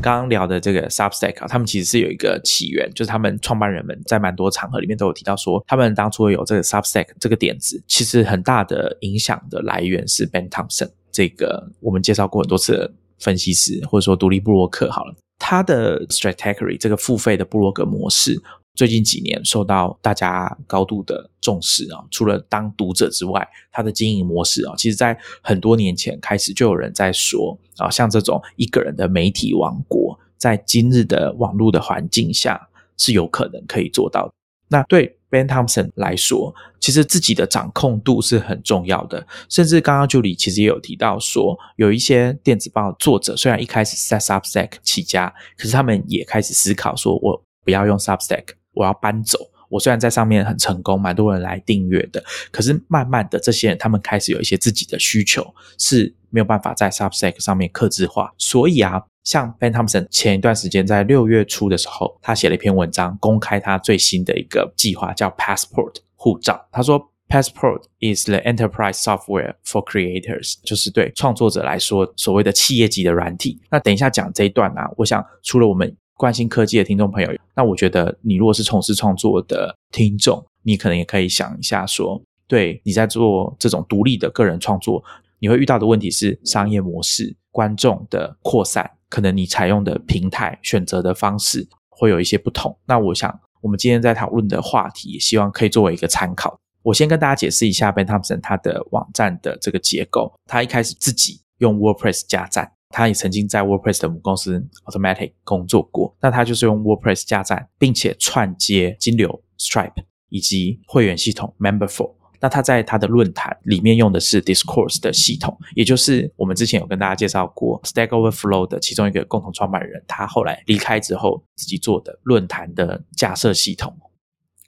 [0.00, 18.40] 刚刚聊的这个 Substack，他们其实是有一个起源，就是他们创办人们在蛮多场合里面都有提到说，他们当初有这个 Substack 这个点子，其实很大的影响的来源是 Ben Thompson 这个我们介绍过很多次的分析师，或者说独立布洛克好了，他的 Strategy 这个付费的布洛格模式，
[18.78, 21.98] 最近几年受到大家高度的重视啊。
[22.12, 34.32] 除了当读者之外，它的经营模式啊，其实在很多年前开始就有人在说啊，像这种一个人的媒体王国，在今日的网络的环境下是有可能可以做到。
[34.68, 39.26] 那对 Ben Thompson 来说，其实自己的掌控度是很重要的。
[39.48, 48.44] 甚至刚刚 Julie 其实也有提到说，有一些电子报作者虽然一开始 set Substack 起家，可是他们也开始思考说，我不要用 Substack，
[48.78, 49.38] 我要搬走。
[49.68, 58.32] 我虽然在上面很成功，蛮多人来订阅的，可是慢慢的，这些人他们开始有一些自己的需求是没有办法在 Substack 上面克制化。
[58.38, 66.66] 所以啊，像 Ben Thompson 前一段时间在六月初的时候，他写了一篇文章，公开他最新的一个计划，叫 Passport 护照。
[66.72, 73.60] 他说，Passport is the enterprise software for creators，就是对创作者来说所谓的企业级的软体。
[73.70, 75.94] 那等一下讲这一段啊，我想除了我们。
[76.18, 85.02] 关心科技的听众朋友，那我觉得你如果是从事创作的听众，你可能也可以想一下，说对你在做这种独立的个人创作，
[85.38, 92.76] 你会遇到的问题是商业模式、观众的扩散，可能你采用的平台、选择的方式会有一些不同。
[92.86, 96.58] 那我想，我们今天在讨论的话题，希望可以作为一个参考。
[96.82, 100.32] 我先跟大家解释一下 Ben Thompson 他的网站的这个结构。
[100.46, 102.72] 他一开始自己用 WordPress 加站。
[102.90, 112.14] 他也曾经在 WordPress 的母公司 Automatic 工作过，那他就是用 WordPress 加站，并且串接金流 Stripe 以及会员系统 Memberful。
[112.40, 123.92] 那他在他的论坛里面用的是 Discourse 的系统，也就是我们之前有跟大家介绍过 Stack Overflow 的其中一个共同创办人，他后来离开之后自己做的论坛的架设系统。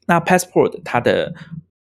[0.06, 1.32] 那 Passport 它的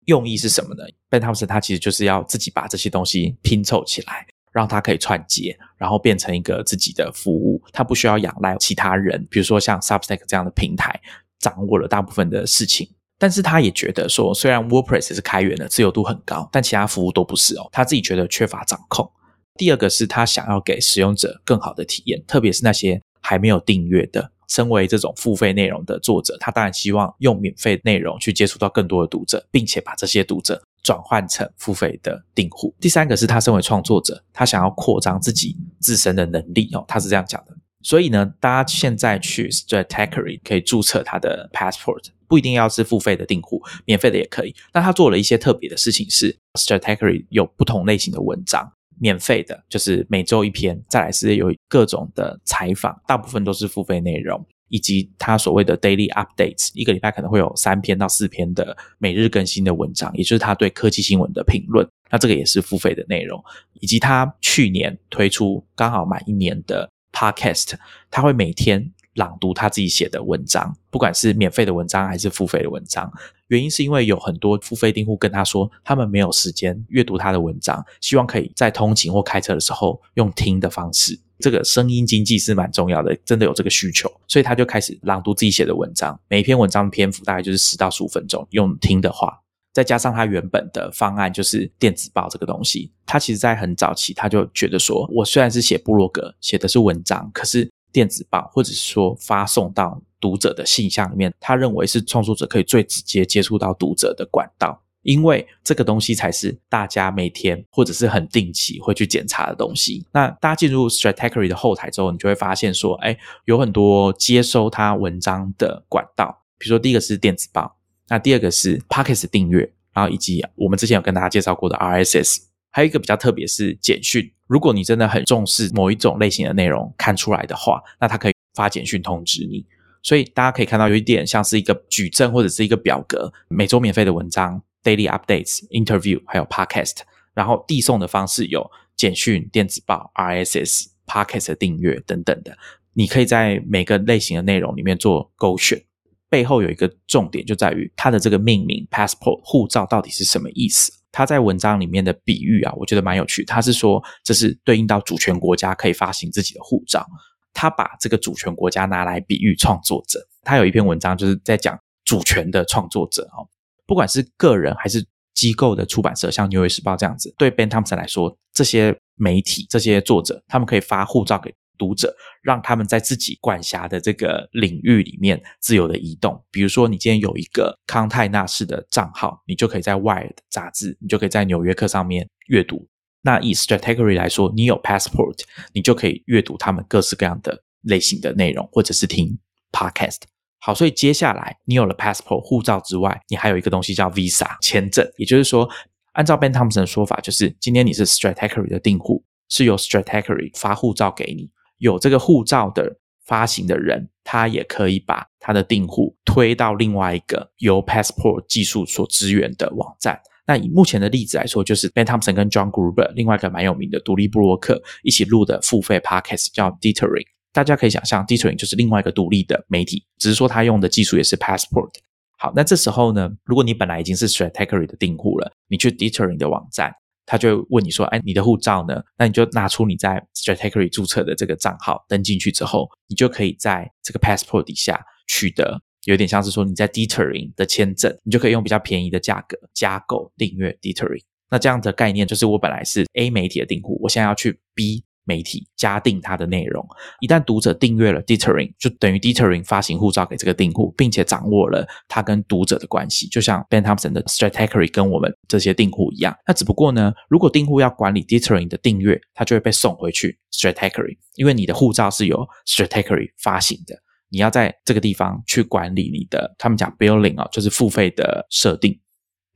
[0.06, 4.26] 用意是什么呢？Ben Thompson 他其实就是要自己把这些东西拼凑起来。
[4.56, 10.98] 让它可以串接，然后变成一个自己的服务，它不需要仰赖其他人，比如说像 Substack 这样的平台
[11.38, 12.88] 掌握了大部分的事情。
[13.18, 17.68] 但是他也觉得说，虽然 WordPress 是开源的，自由度很高，但其他服务都不是哦。
[17.70, 19.10] 他自己觉得缺乏掌控。
[19.56, 24.32] 第二个是他想要给使用者更好的体验，特别是那些还没有订阅的。
[24.48, 30.62] 身为这种付费内容的作者，他当然希望用免费内容去接触到更多的读者，并且把这些读者。
[30.86, 32.72] 转换成付费的订户。
[32.80, 37.56] 第三个是他身为创作者，他想要扩张自己自身的能力哦，他是这样讲的。
[37.82, 44.54] 所以呢，大家现在去 Strategy 可以注册他的 Passport，不一定要是付费的订户，免费的也可以。
[44.72, 54.46] 那他做了一些特别的事情，是 Strategy 有不同类型的文章，免费的就是每周一篇，再来是有各种的采访，大部分都是付费内容。
[54.68, 61.86] 以及他所谓的 daily updates，一个礼拜可能会有三篇到四篇的每日更新的文章，也就是他对科技新闻的评论。
[62.10, 63.42] 那这个也是付费的内容。
[63.80, 67.74] 以及他去年推出刚好满一年的 podcast，
[68.10, 73.12] 他会每天朗读他自己写的文章，不管是免费的文章还是付费的文章。
[73.48, 81.18] 原因是因为有很多付费订户跟他说，他们没有时间阅读他的文章，希望可以在通勤或开车的时候用听的方式。
[81.38, 86.18] 这个声音经济是蛮重要的，真的有这个需求，所以他就开始朗读自己写的文章。
[86.28, 89.38] 每一篇文章篇幅大概就是十到十五分钟，用听的话，
[89.72, 92.90] 再加上他原本的方案就是电子报这个东西。
[93.04, 104.82] 他其实在很早期他就觉得说，我虽然是写部落格，写的是文章，可是电子报或者是说发送到读者的信箱里面，他认为是创作者可以最直接接触到读者的管道。
[105.06, 110.04] 因为这个东西才是大家每天或者是很定期会去检查的东西。
[110.12, 116.42] 那大家进入 Strategy 的后台之后，你就会发现说，哎，有很多接收他文章的管道。
[116.58, 117.76] 比如说，第一个是电子报，
[118.08, 122.38] 那第二个是 Pockets 订阅，然后以及我们之前有跟大家介绍过的 RSS，
[122.70, 124.32] 还有一个比较特别是简讯。
[124.48, 129.64] 如果你真的很重视某一种类型的内容看出来的话，那它可以发简讯通知你。
[130.02, 134.62] 所以大家可以看到有一点像是一个矩阵或者是一个表格，每周免费的文章。
[134.86, 136.98] Daily updates, interview，还有 podcast，
[137.34, 142.56] 然后递送的方式有简讯、电子报、RSS、podcast 订阅等等的。
[142.92, 145.82] 你可以在每个类型的内容里面做勾选。
[146.28, 150.92] 背后有一个重点，就在于它的这个命名 passport 护照到底是什么意思？
[151.10, 153.44] 它在文章里面的比喻啊，我觉得蛮有趣。
[153.44, 157.04] 他是说这是对应到主权国家可以发行自己的护照。
[157.52, 160.20] 他把这个主权国家拿来比喻创作者。
[160.42, 163.48] 他有一篇文章就是在讲主权的创作者哦。
[163.86, 176.42] 不管是个人还是机构的出版社，像《纽约时报》这样子，对 Ben Thompson 来说，这些媒体、这些作者，他们可以发护照给读者，让他们在自己管辖的这个领域里面自由的移动。
[176.50, 182.88] 比如说，你今天有一个康泰纳式的账号，你就可以在《Wired》杂志，你就可以在《纽约客》上面阅读。
[183.20, 185.40] 那以 Strategy 来说，你有 Passport，
[185.74, 189.38] 你就可以阅读他们各式各样的类型的内容，或者是听
[189.70, 190.22] Podcast。
[190.66, 195.68] 好，所以接下来你有了 passport 护照之外，你还有一个东西叫 visa 签证，也就是说，
[196.14, 201.48] 按照 Ben Thompson 的说法，就是今天你是 Stratechery 的订户，是由 Strategy 发护照给你，
[201.78, 210.20] 有这个护照的发行的人，他也可以把他的订户推到另外一个由 passport 技术所支援的网站。
[210.48, 217.35] 那以目前的例子来说，就是 Ben Thompson 跟 John Gruber 另外一个蛮有名的独立布洛克一起录的付费 podcast 叫 Detering。
[217.56, 221.88] 大家可以想象，Detering 就是另外一个独立的媒体，只是说它用的技术也是 Passport。
[222.36, 226.92] 好，那这时候呢，如果你本来已经是 Stratechery 的订户了，你去 Detering 的网站，
[227.24, 241.22] 他就问你说：“哎，你的护照呢？”那你就拿出你在 Stratechery 注册的这个账号，登进去之后，你就可以在这个 Passport 底下取得，有点像是说你在 Dithering 的签证，你就可以用比较便宜的价格加购订阅 Dithering。
[241.50, 245.04] 那这样的概念就是，我本来是 A 媒体的订户，我现在要去 B。
[245.26, 246.86] 媒体加订它的内容，
[247.20, 256.34] 一旦读者订阅了 Dithering，就等于 Dithering 发行护照给这个订户，并且掌握了他跟读者的关系，就像 Ben Thompson 的 Strategy 跟我们这些订户一样。
[256.46, 263.96] 那只不过呢，如果订户要管理 Dithering 的订阅，他就会被送回去 Strategy，因为你的护照是由 Strategy 发行的，
[264.30, 268.96] 你要在这个地方去管理你的，他们讲 Billing 啊，就是付费的设定。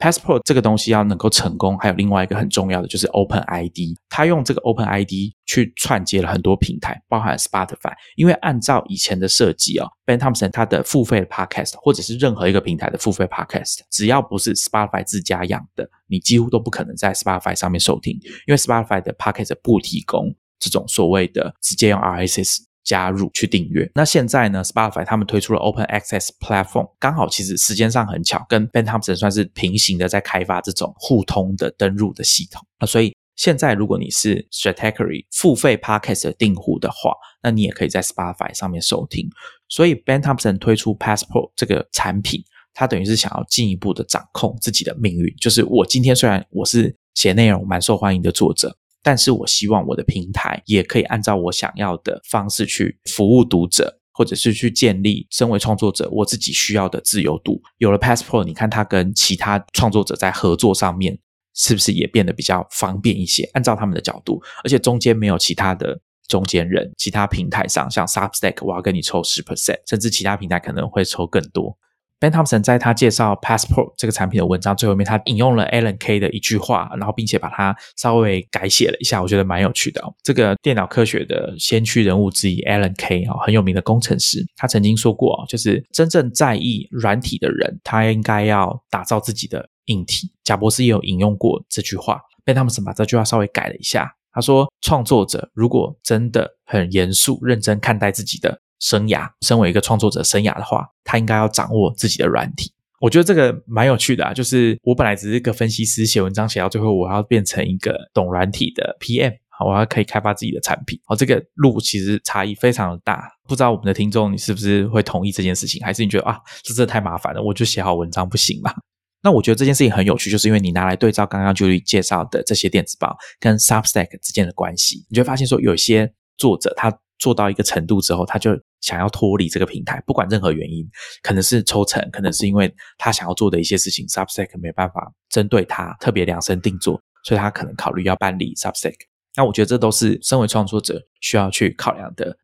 [0.01, 3.95] Passport 这个东西要能够成功，还有另外一个很重要的就是 Open ID。
[4.09, 5.11] 他用这个 Open ID
[5.45, 7.93] 去串接了很多平台，包含 Spotify。
[8.17, 18.15] 因为按照以前的设计哦，Ben Thompson 他的付费 Podcast 或者是任何一个平台的付费 Podcast，只要不是 Spotify 自家养的，你几乎都不可能在 Spotify 上面收听，
[18.47, 22.70] 因为 Spotify 的 Podcast 不提供这种所谓的直接用 RSS。
[22.91, 23.89] 加入去订阅。
[23.95, 32.87] 那现在呢？Spotify 他们推出了 Open Access Platform，刚好其实时间上很巧，跟 Ben Thompson 算是平行的，在开发这种互通的登入的系统啊。
[32.87, 37.13] 所以现在如果你是 s t r a t e g y 付费 Podcast 的订户的话，
[37.45, 39.29] 那你也可以在 Spotify 上面收听。
[39.69, 42.43] 所以 Ben Thompson 推出 Passport 这个产品，
[42.75, 45.33] 他等于是想要进一步的掌控自己的命运。
[45.37, 48.77] 就是我今天虽然我是写内容蛮受欢迎的作者。
[49.03, 57.61] 但是我希望我的平台也可以按照我想要的方式去服务读者，或者是去建立身为创作者我自己需要的自由度。
[57.79, 61.19] 有了 Passport，你看它跟其他创作者在合作上面
[61.55, 63.45] 是不是也变得比较方便一些？
[63.55, 65.99] 按照他们的角度，而且中间没有其他的
[66.29, 71.77] 中间人，其他平台上像 Substack，我要跟你抽十 percent，甚至其他平台可能会抽更多。
[72.21, 80.03] Ben Thompson 在他介绍 Passport 这个产品的文章最后面，他引用了 Alan Kay 的一句话，然后并且把它稍微改写了一下，我觉得蛮有趣的。
[80.23, 90.31] 这个电脑科学的先驱人物之一 Alan Kay 啊，很有名的工程师，他曾经说过就是真正在意软体的人，他应该要打造自己的硬体。
[90.45, 98.61] 贾博士也有引用过这句话，Ben Thompson 把这句话稍微改了一下，他说：创作者如果真的很严肃认真看待自己的。
[98.81, 102.73] 生涯，身为一个创作者生涯的话，他应该要掌握自己的软体。
[103.01, 104.35] 我觉得这个蛮有趣的啊。
[104.35, 111.01] 就是我本来只是一个分析师，写文章写到最后，我要变成一个懂软体的 PM，好，我要可以开发自己的产品。
[111.05, 113.31] 好，这个路其实差异非常的大。
[113.49, 118.73] 不知道我们的听众你是不是会同意这件事情，还是你觉得啊，这真的太麻烦了，我就写好文章不行吗？
[119.23, 130.89] 那我觉得这件事情很有趣，就是因为你拿来对照刚刚 Julie 介绍的这些电子报跟 Substack 之间的关系，你就会发现说，有些作者他做到一个程度之后，他就想要脱离这个平台，不管任何原因，
[131.23, 138.97] 可能是抽成，可能是因为他想要做的一些事情，Substack 没办法针对他特别量身定做，所以他可能考虑要搬离 Substack。
[139.37, 142.37] 那我觉得这都是身为创作者需要去考量的。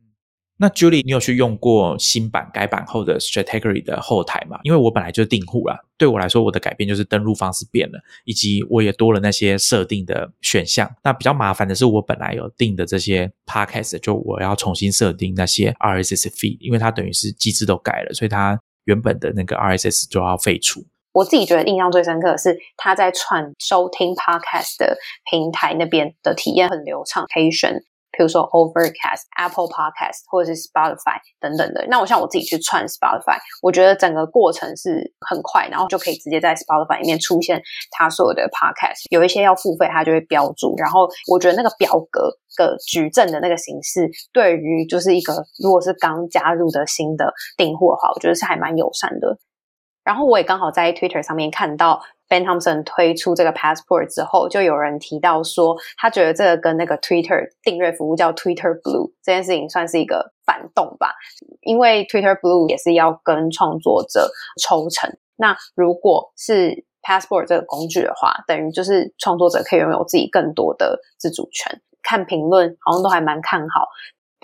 [0.59, 4.59] 那 Julie，你有去用过新版改版后的 Strategy 的后台吗？
[4.63, 10.91] 因为我本来就是订户啦，对我来说，我的改变就是登录方式变了，以及我也多了那些设定的选项。
[11.05, 20.87] 那比较麻烦的是，我本来有订的这些 Podcast，就我要重新设定那些 RSS feed，因为它等于是机制都改了，所以它原本的那个 RSS 就要废除。
[21.13, 24.99] 我自己觉得印象最深刻的是，他在串收听 Podcast 的
[25.31, 27.83] 平台那边的体验很流畅，可以选。
[28.17, 37.61] 比如说 Overcast、Apple Podcast 或者是 Spotify 等等的，那我像我自己去串 Spotify，我觉得整个过程是很快，然后就可以直接在 Spotify 里面出现
[37.91, 39.05] 它所有的 Podcast。
[39.11, 40.75] 有一些要付费，它就会标注。
[40.79, 49.37] 然后我觉得那个表格的矩阵的那个形式，对于就是一个如果是刚加入的新的订户的话，我觉得是还蛮友善的。
[50.03, 52.01] 然后我也刚好在 Twitter 上面看到。
[52.29, 61.15] Ben Thompson 推出这个 Passport 之后，就有人提到说，他觉得这个跟那个 Twitter 订阅服务叫 Twitter Blue 这件事情算是一个反动吧，
[61.61, 65.11] 因为 Twitter Blue 也是要跟创作者抽成。
[65.37, 71.81] 那如果是 Passport 这个工具的话，等于就是创作者可以拥有自己更多的自主权。
[72.03, 73.89] 看评论好像都还蛮看好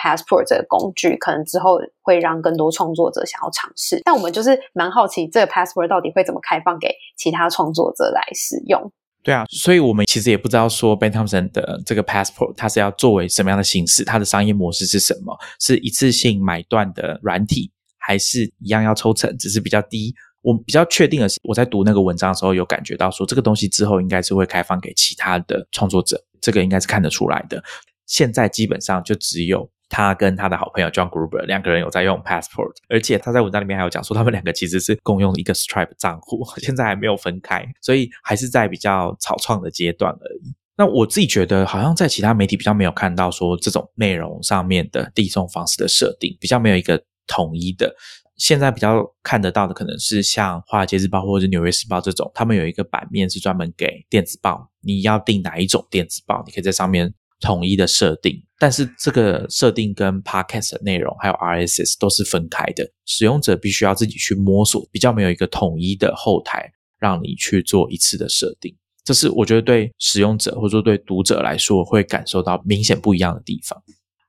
[0.03, 4.01] Passport 这个工具，可能之后会让更多创作者想要尝试。
[4.05, 8.91] 但我们就是蛮好奇，这个 Passport 到底会怎么开放给其他创作者来使用？
[9.23, 15.39] 对啊，所以我们其实也不知道说 Ben Thompson 的这个 Passport 它是要作为什么样的形式，它的商业模式是什么？
[15.61, 20.13] 是一次性买断的软体，还是一样要抽成，只是比较低？
[20.41, 27.63] 我比较确定的是，我在读那个文章的时候有感觉到说，这个东西之后应该是会开放给其他的创作者，这个应该是看得出来的。
[28.07, 40.55] 现在基本上就只有他跟他的好朋友 John Gruber 两个人有在用 Passport，而且他在文章里面还有讲说，他们两个其实是共用一个 Stripe 账户， 现在还没有分开，所以还是在比较草创的阶段而已。
[40.79, 47.95] 那我自己觉得，好像在其他媒体比较没有看到说这种内容上面的递送方式的设定，比较没有一个统一的。
[48.39, 57.13] 现在比较看得到的，可能是像《华尔街日报》或者《纽约时报》这种，他们有一个版面是专门给电子报，你要订哪一种电子报，你可以在上面
[57.43, 58.43] 统一的设定。
[58.59, 68.75] 但是这个设定跟 Podcast 的内容还有 RSS 都是分开的，使用者必须要自己去摸索，比较没有一个统一的后台让你去做一次的设定。
[69.05, 73.83] 这是我觉得对使用者或者说对读者来说会感受到明显不一样的地方。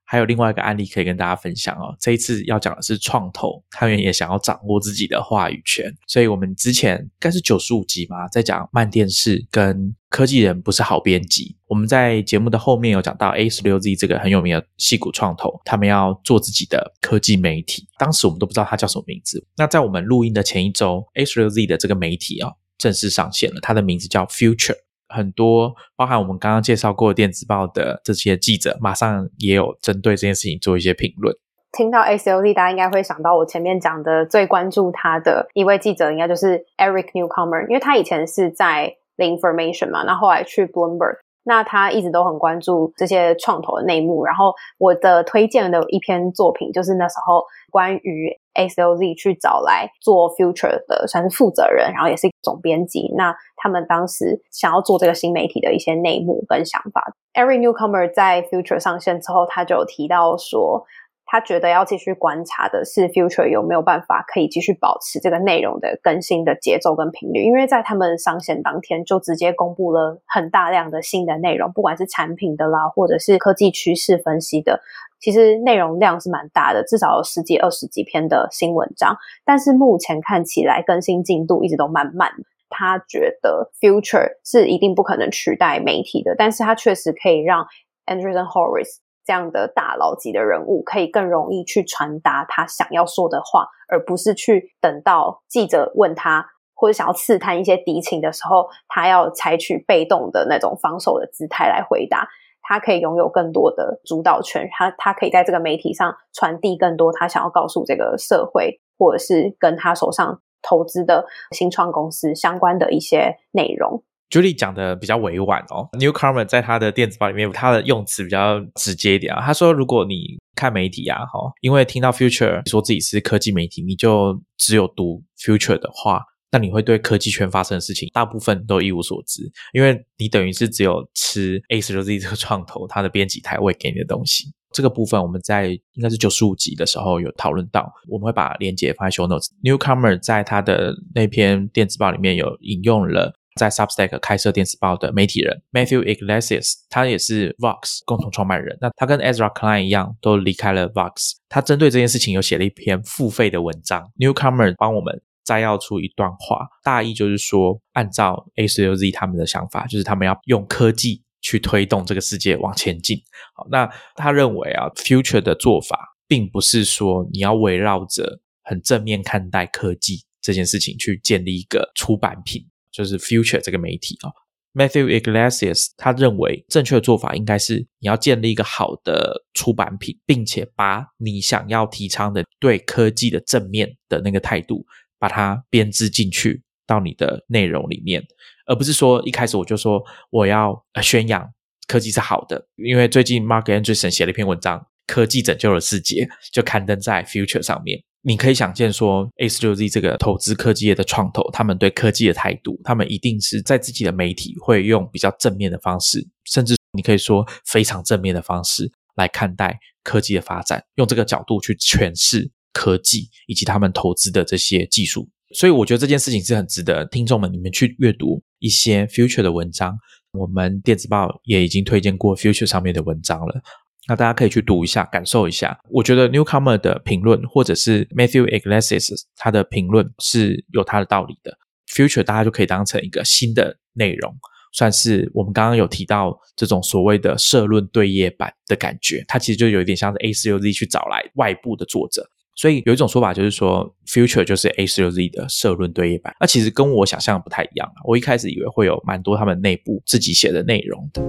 [0.05, 1.95] 还有另外一个案例可以跟大家分享哦。
[1.99, 5.91] 这一次要讲的是创投，他们也想要掌握自己的话语权。
[6.07, 11.57] 所以我们之前应该是九十五集嘛，在讲慢电视跟科技人不是好编辑。
[11.67, 17.87] 我们在节目的后面有讲到 A 十六 Z 这个很有名的戏骨创投，他们要做自己的科技媒体。
[17.97, 19.43] 当时我们都不知道它叫什么名字。
[19.57, 24.75] 那在我们录音的前一周，A 十六 Z 的这个媒体啊正式上线了，它的名字叫 Future。
[25.09, 31.35] 很多包含我们刚刚介绍过电子报的这些记者，马上也有针对这件事情做一些评论。
[31.75, 41.17] 听到 S O D，大家应该会想到我前面讲的最关注他的一位记者，应该就是 Eric Newcomer，因为他以前是在 Information 嘛，那后来去 Bloomberg。
[41.45, 53.13] 那他一直都很关注这些创投的内幕，然后我的推荐的一篇作品就是那时候关于 S L Z 去找来做 Future 的算是负责人，然后也是总编辑。
[53.17, 57.13] 那他们当时想要做这个新媒体的一些内幕跟想法。
[57.33, 60.85] Every newcomer 在 Future 上线之后，他就提到说。
[61.33, 74.79] 他觉得要继续观察的是，Future 有没有办法可以继续保持这个内容的更新的节奏跟频率，因为在他们上线当天就直接公布了很大量的新的内容，不管是产品的啦，或者是科技趋势分析的，
[75.19, 79.17] 其实内容量是蛮大的，至少有十几、二十几篇的新文章。
[79.43, 82.31] 但是目前看起来更新进度一直都蛮慢。
[82.69, 87.65] 他觉得 Future 是一定不可能取代媒体的，但是他确实可以让
[88.05, 88.97] Andreessen Horace。
[89.25, 96.45] 这样的大佬级的人物可以更容易去传达他想要说的话，而不是去等到记者问他
[96.75, 102.27] 或者想要刺探一些敌情的时候，他要采取被动的那种防守的姿态来回答。
[102.65, 114.03] 他可以拥有更多的主导权，他他可以在这个媒体上传递更多他想要告诉这个社会，或者是跟他手上投资的新创公司相关的一些内容。
[114.29, 119.39] Julie 讲的比较委婉哦，Newcomer 在他的电子报里面，他的用词比较直接一点啊。
[119.45, 134.51] 他说，如果你看媒体啊，哈，因为听到 Future 说自己是科技媒体，你就只有读 Future 的话，那你会对科技圈发生的事情大部分都一无所知，因为你等于是只有吃 A 十六 Z 这个创投它的编辑台喂给你的东西。
[134.71, 139.49] 这个部分我们在应该是九十五集的时候有讨论到，我们会把链接放在 Show Notes。
[139.61, 143.35] Newcomer 在他的那篇电子报里面有引用了。
[143.55, 148.77] 在 Substack 开设电子报的媒体人 Matthew Iglesias，他也是 Vox 共同创办人。
[148.81, 151.33] 那他跟 Ezra Klein 一样，都离开了 Vox。
[151.49, 154.11] 他针对这件事情有写了一篇付费的文章。
[154.17, 163.21] Newcomer 帮我们摘要出一段话，大意就是说，按照 A 十六 Z 他们的想法，就是他们要用科技去推动这个世界往前进。
[163.53, 172.65] 好，那他认为啊，Future 的做法并不是说你要围绕着很正面看待科技这件事情去建立一个出版品。
[172.93, 174.29] 就是 Future 这个媒体啊
[174.73, 184.85] ，Matthew Iglesias 他认为正确的做法应该是你要建立一个好的出版品，并且把你想要提倡的对科技的正面的那个态度，
[185.17, 188.23] 把它编织进去到你的内容里面，
[188.67, 191.51] 而不是说一开始我就说我要宣扬
[191.87, 192.67] 科技是好的。
[192.75, 198.03] 因为最近 Mark Andreessen 写了一篇文章，科技拯救了世界，就刊登在 Future 上面。
[198.25, 215.27] 你可以想见，说 A 十六 Z 这个投资科技业的创投，他们对科技的态度，他们一定是在自己的媒体会用比较正面的方式，甚至你可以说非常正面的方式来看待科技的发展，用这个角度去诠释科技以及他们投资的这些技术。
[215.53, 219.97] 所以我觉得这件事情是很值得听众们你们去阅读一些 Future 的文章。
[220.31, 223.61] 我们电子报也已经推荐过 Future 上面的文章了。
[224.07, 225.79] 那大家可以去读一下，感受一下。
[225.89, 231.57] 我觉得 Newcomer 的评论，或者是 Matthew Iglesias 他的评论是有他的道理的。
[231.87, 234.35] Future 大家就可以当成一个新的内容，
[234.73, 239.23] 算是我们刚刚有提到这种所谓的社论对页版的感觉。
[239.27, 246.35] 它其实就有一点像是 A 四六 Z 去找来外部的作者，所以有一种说法就是说，Future 就是 A 四六 Z 的社论对页版。
[246.39, 251.21] 那其实跟我想象不太一样我一开始以为会有蛮多他们内部自己写的内容的。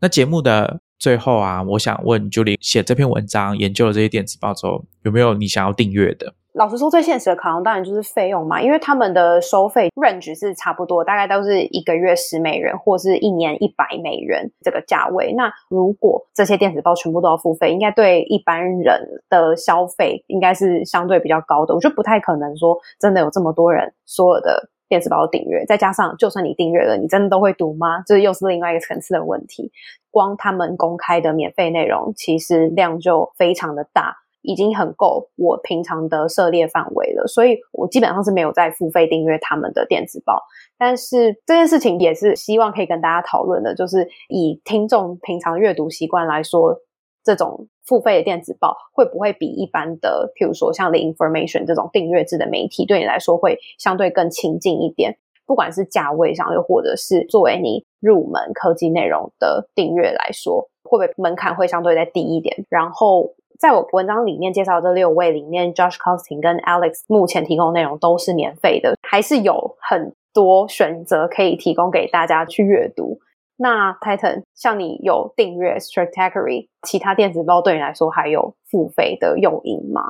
[0.00, 6.34] 那节目的最后啊，我想问 Julie，写这篇文章、研究了这些电子报之后，有没有你想要订阅的？
[6.54, 15.32] 老实说，最现实的考量当然就是费用嘛，因为他们的收费 range 是差不多，大概都是一个月十美元，或是一年一百美元这个价位。
[15.36, 21.74] 那如果这些电子报全部都要付费，应该对一般人的消费应该是相对比较高的。
[21.74, 24.70] 我觉得不太可能说真的有这么多人所有的。
[24.88, 28.02] 电子报订阅，再加上就算你订阅了，你真的都会读吗？
[28.06, 29.70] 这又是另外一个层次的问题。
[30.10, 37.26] 光他们公开的免费内容，其实量就非常的大，已经很够我平常的涉猎范围了。
[37.26, 40.42] 所以我基本上是没有在付费订阅他们的电子报。
[40.78, 46.78] 但是这件事情也是希望可以跟大家讨论的，就是以听众平常阅读习惯来说。
[47.24, 55.16] 这种付费的电子报会不会比一般的，譬如说像 The Information 这种订阅制的媒体，对你来说会相对更亲近一点？
[55.46, 62.66] 不管是价位上，又或者是作为你入门科技内容的订阅来说，会不会门槛会相对再低一点？
[62.68, 73.18] 然后在我文章里面介绍这六位里面，Josh Costing 跟 Alex 目前提供的内容都是免费的，还是有很多选择可以提供给大家去阅读。
[73.60, 80.00] 那 Titan 像你有订阅 Strategy，其他电子报对你来说还有付费的用因吗？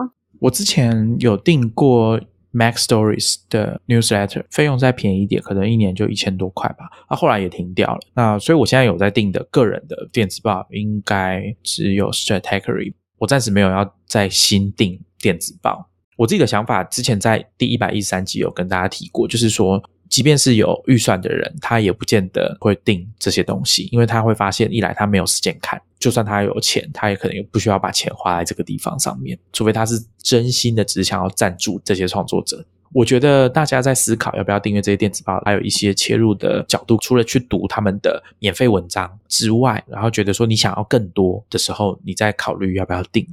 [0.41, 2.21] 我之前有订过
[2.51, 6.91] Mac Stories 的 Newsletter，费用再便宜一点，可能一年就一千多块吧。
[7.09, 8.01] 那后来也停掉了。
[8.15, 12.93] 那所以我现在有在订的个人的电子报，应该只有 Strategy。
[13.17, 15.89] 我暂时没有要再新订电子报。
[16.19, 19.83] 我自己的想法，之前在第一百一十三集有跟大家提过，就是说。
[20.09, 32.65] 即便是有预算的人，他也不见得会订这些东西，因为他会发现，一来他没有时间看，就算他有钱，他也可能也不需要把钱花在这个地方上面，除非他是真心的只想要赞助这些创作者。
[32.95, 43.27] 我觉得大家在思考要不要订阅这些电子报，还有一些切入的角度，除了去读他们的免费文章之外，然后觉得说你想要更多的时候，你再考虑要不要订。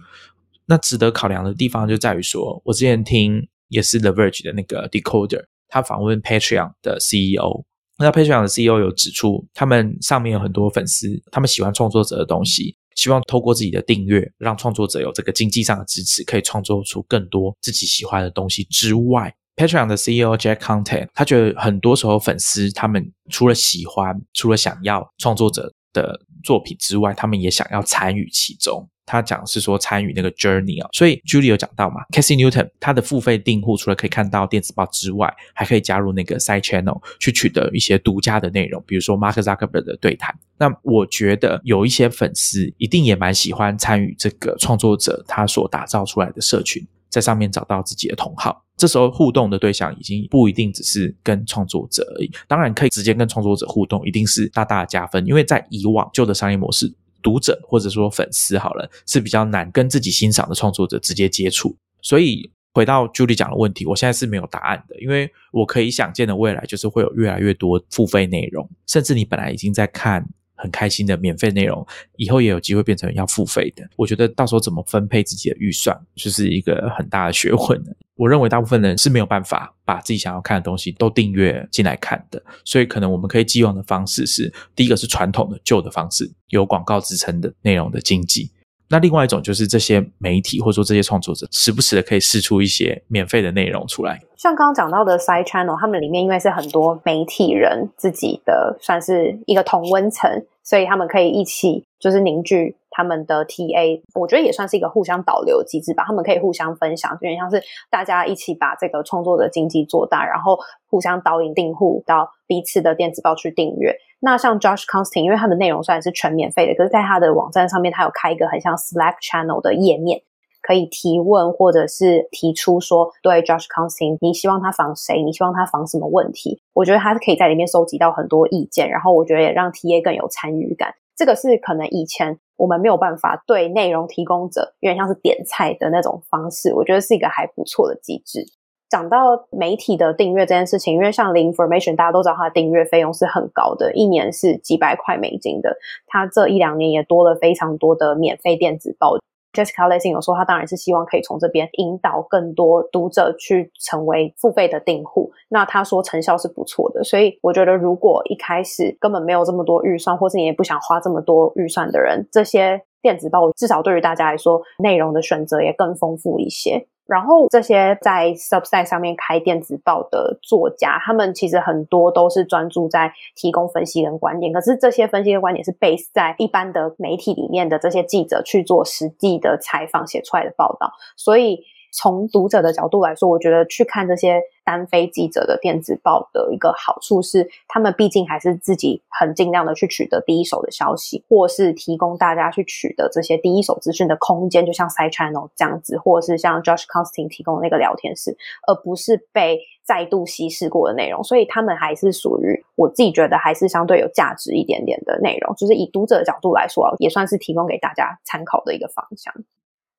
[0.66, 5.46] 那值得考量的地方就在于说，我之前听也是 The Verge 的那个 Decoder。
[5.68, 7.64] 他访问 Patreon 的 CEO，
[7.98, 28.88] 那 Patreon 的 CEO 有指出，他们上面有很多粉丝，他们喜欢创作者的东西，希望透过自己的订阅，让创作者有这个经济上的支持，可以创作出更多自己喜欢的东西之外，Patreon 的 CEO Jack Content，他觉得很多时候粉丝他们除了喜欢，除了想要创作者的作品之外，他们也想要参与其中。
[29.06, 40.36] 他讲是说参与那个 journey 啊，所以 Julie 有讲到嘛，Casey Newton 他的付费订户除了可以看到电子报之外，还可以加入那个 side channel 去取得一些独家的内容，比如说 Mark Zuckerberg 的对谈。
[40.58, 48.64] 那我觉得有一些粉丝一定也蛮喜欢参与这个创作者他所打造出来的社群，在上面找到自己的同好。
[48.78, 56.94] 这时候互动的对象已经不一定只是跟创作者而已，当然可以直接跟创作者互动，一定是大大的加分，因为在以往旧的商业模式。
[57.26, 70.24] 读者或者说粉丝好了是比较难跟自己欣赏的创作者直接接触，所以回到 Julie 讲的问题，我现在是没有答案的，因为我可以想见的未来就是会有越来越多付费内容，甚至你本来已经在看
[70.56, 71.86] 很开心的免费内容，
[72.16, 73.88] 以后也有机会变成要付费的。
[73.96, 77.84] 我觉得到时候怎么分配自己的预算，就是一个很大的学问。
[78.16, 88.50] 我认为大部分人是没有办法把自己想要看的东西都订阅进来看的，所以可能我们可以寄望的方式是：第一个是传统的旧的方式，有广告支撑的内容的经济；
[88.90, 94.22] 那另外一种就是这些媒体或者说这些创作者时不时的可以试出一些免费的内容出来。
[94.36, 102.76] 像刚刚讲到的 Side Channel，他们里面因为是很多媒体人自己的算是一个同温层，所以他们可以一起就是凝聚。
[102.96, 106.06] 他们的 TA，我觉得也算是一个互相导流机制吧。
[106.08, 110.58] 他们可以互相分享，有点像是大家一起把这个创作的经济做大，然后
[110.90, 113.94] 互相导引订户到彼此的电子报去订阅。
[114.22, 120.22] 那像 Josh Constant，因为他的内容虽然是全免费的，可是在他的网站上面，他有开一个很像 Slack channel 的页面，
[120.62, 125.22] 可以提问或者是提出说，对 Josh Constant，你希望他防谁？
[125.22, 126.62] 你希望他防什么问题？
[126.74, 130.96] 我觉得他是可以在里面收集到很多意见，然后我觉得也让 TA 更有参与感。
[131.16, 132.40] 这个是可能以前。
[132.58, 138.46] 我们没有办法对内容提供者有点像是点菜的那种方式，我觉得是一个还不错的机制。
[138.90, 145.76] 讲到媒体的订阅这件事情，因为像 The Information，大家都知道它的订阅费用是很高的，一年是几百块美金的。
[146.08, 149.18] 它这一两年也多了非常多的免费电子报。
[149.56, 155.32] Jessica Lessing 有说，他当然是希望可以从这边引导更多读者去成为付费的订户。
[155.50, 166.88] 那他说成效是不错的，所以我觉得如果一开始根本没有这么多预算，或是你也不想花这么多预算的人，这些电子报至少对于大家来说，内容的选择也更丰富一些。
[167.06, 181.64] 然后这些在 Substack 上面开电子报的作家，他们其实很多都是专注在提供分析跟观点，可是这些分析跟观点是 base 在一般的媒体里面的这些记者去做实际的采访写出来的报道，所以。
[181.96, 198.36] 从读者的角度来说，我觉得去看这些单飞记者的电子报的一个好处是，他们毕竟还是自己很尽量的去取得第一手的消息，或是提供大家去取得这些第一手资讯的空间，就像 Side Channel 这样子，或是像 Josh Constantine 提供的那个聊天室，
[198.68, 201.24] 而不是被再度稀释过的内容。
[201.24, 209.34] 所以他们还是属于我自己觉得还是相对有价值一点点的内容，就是以读者的角度来说，也算是提供给大家参考的一个方向。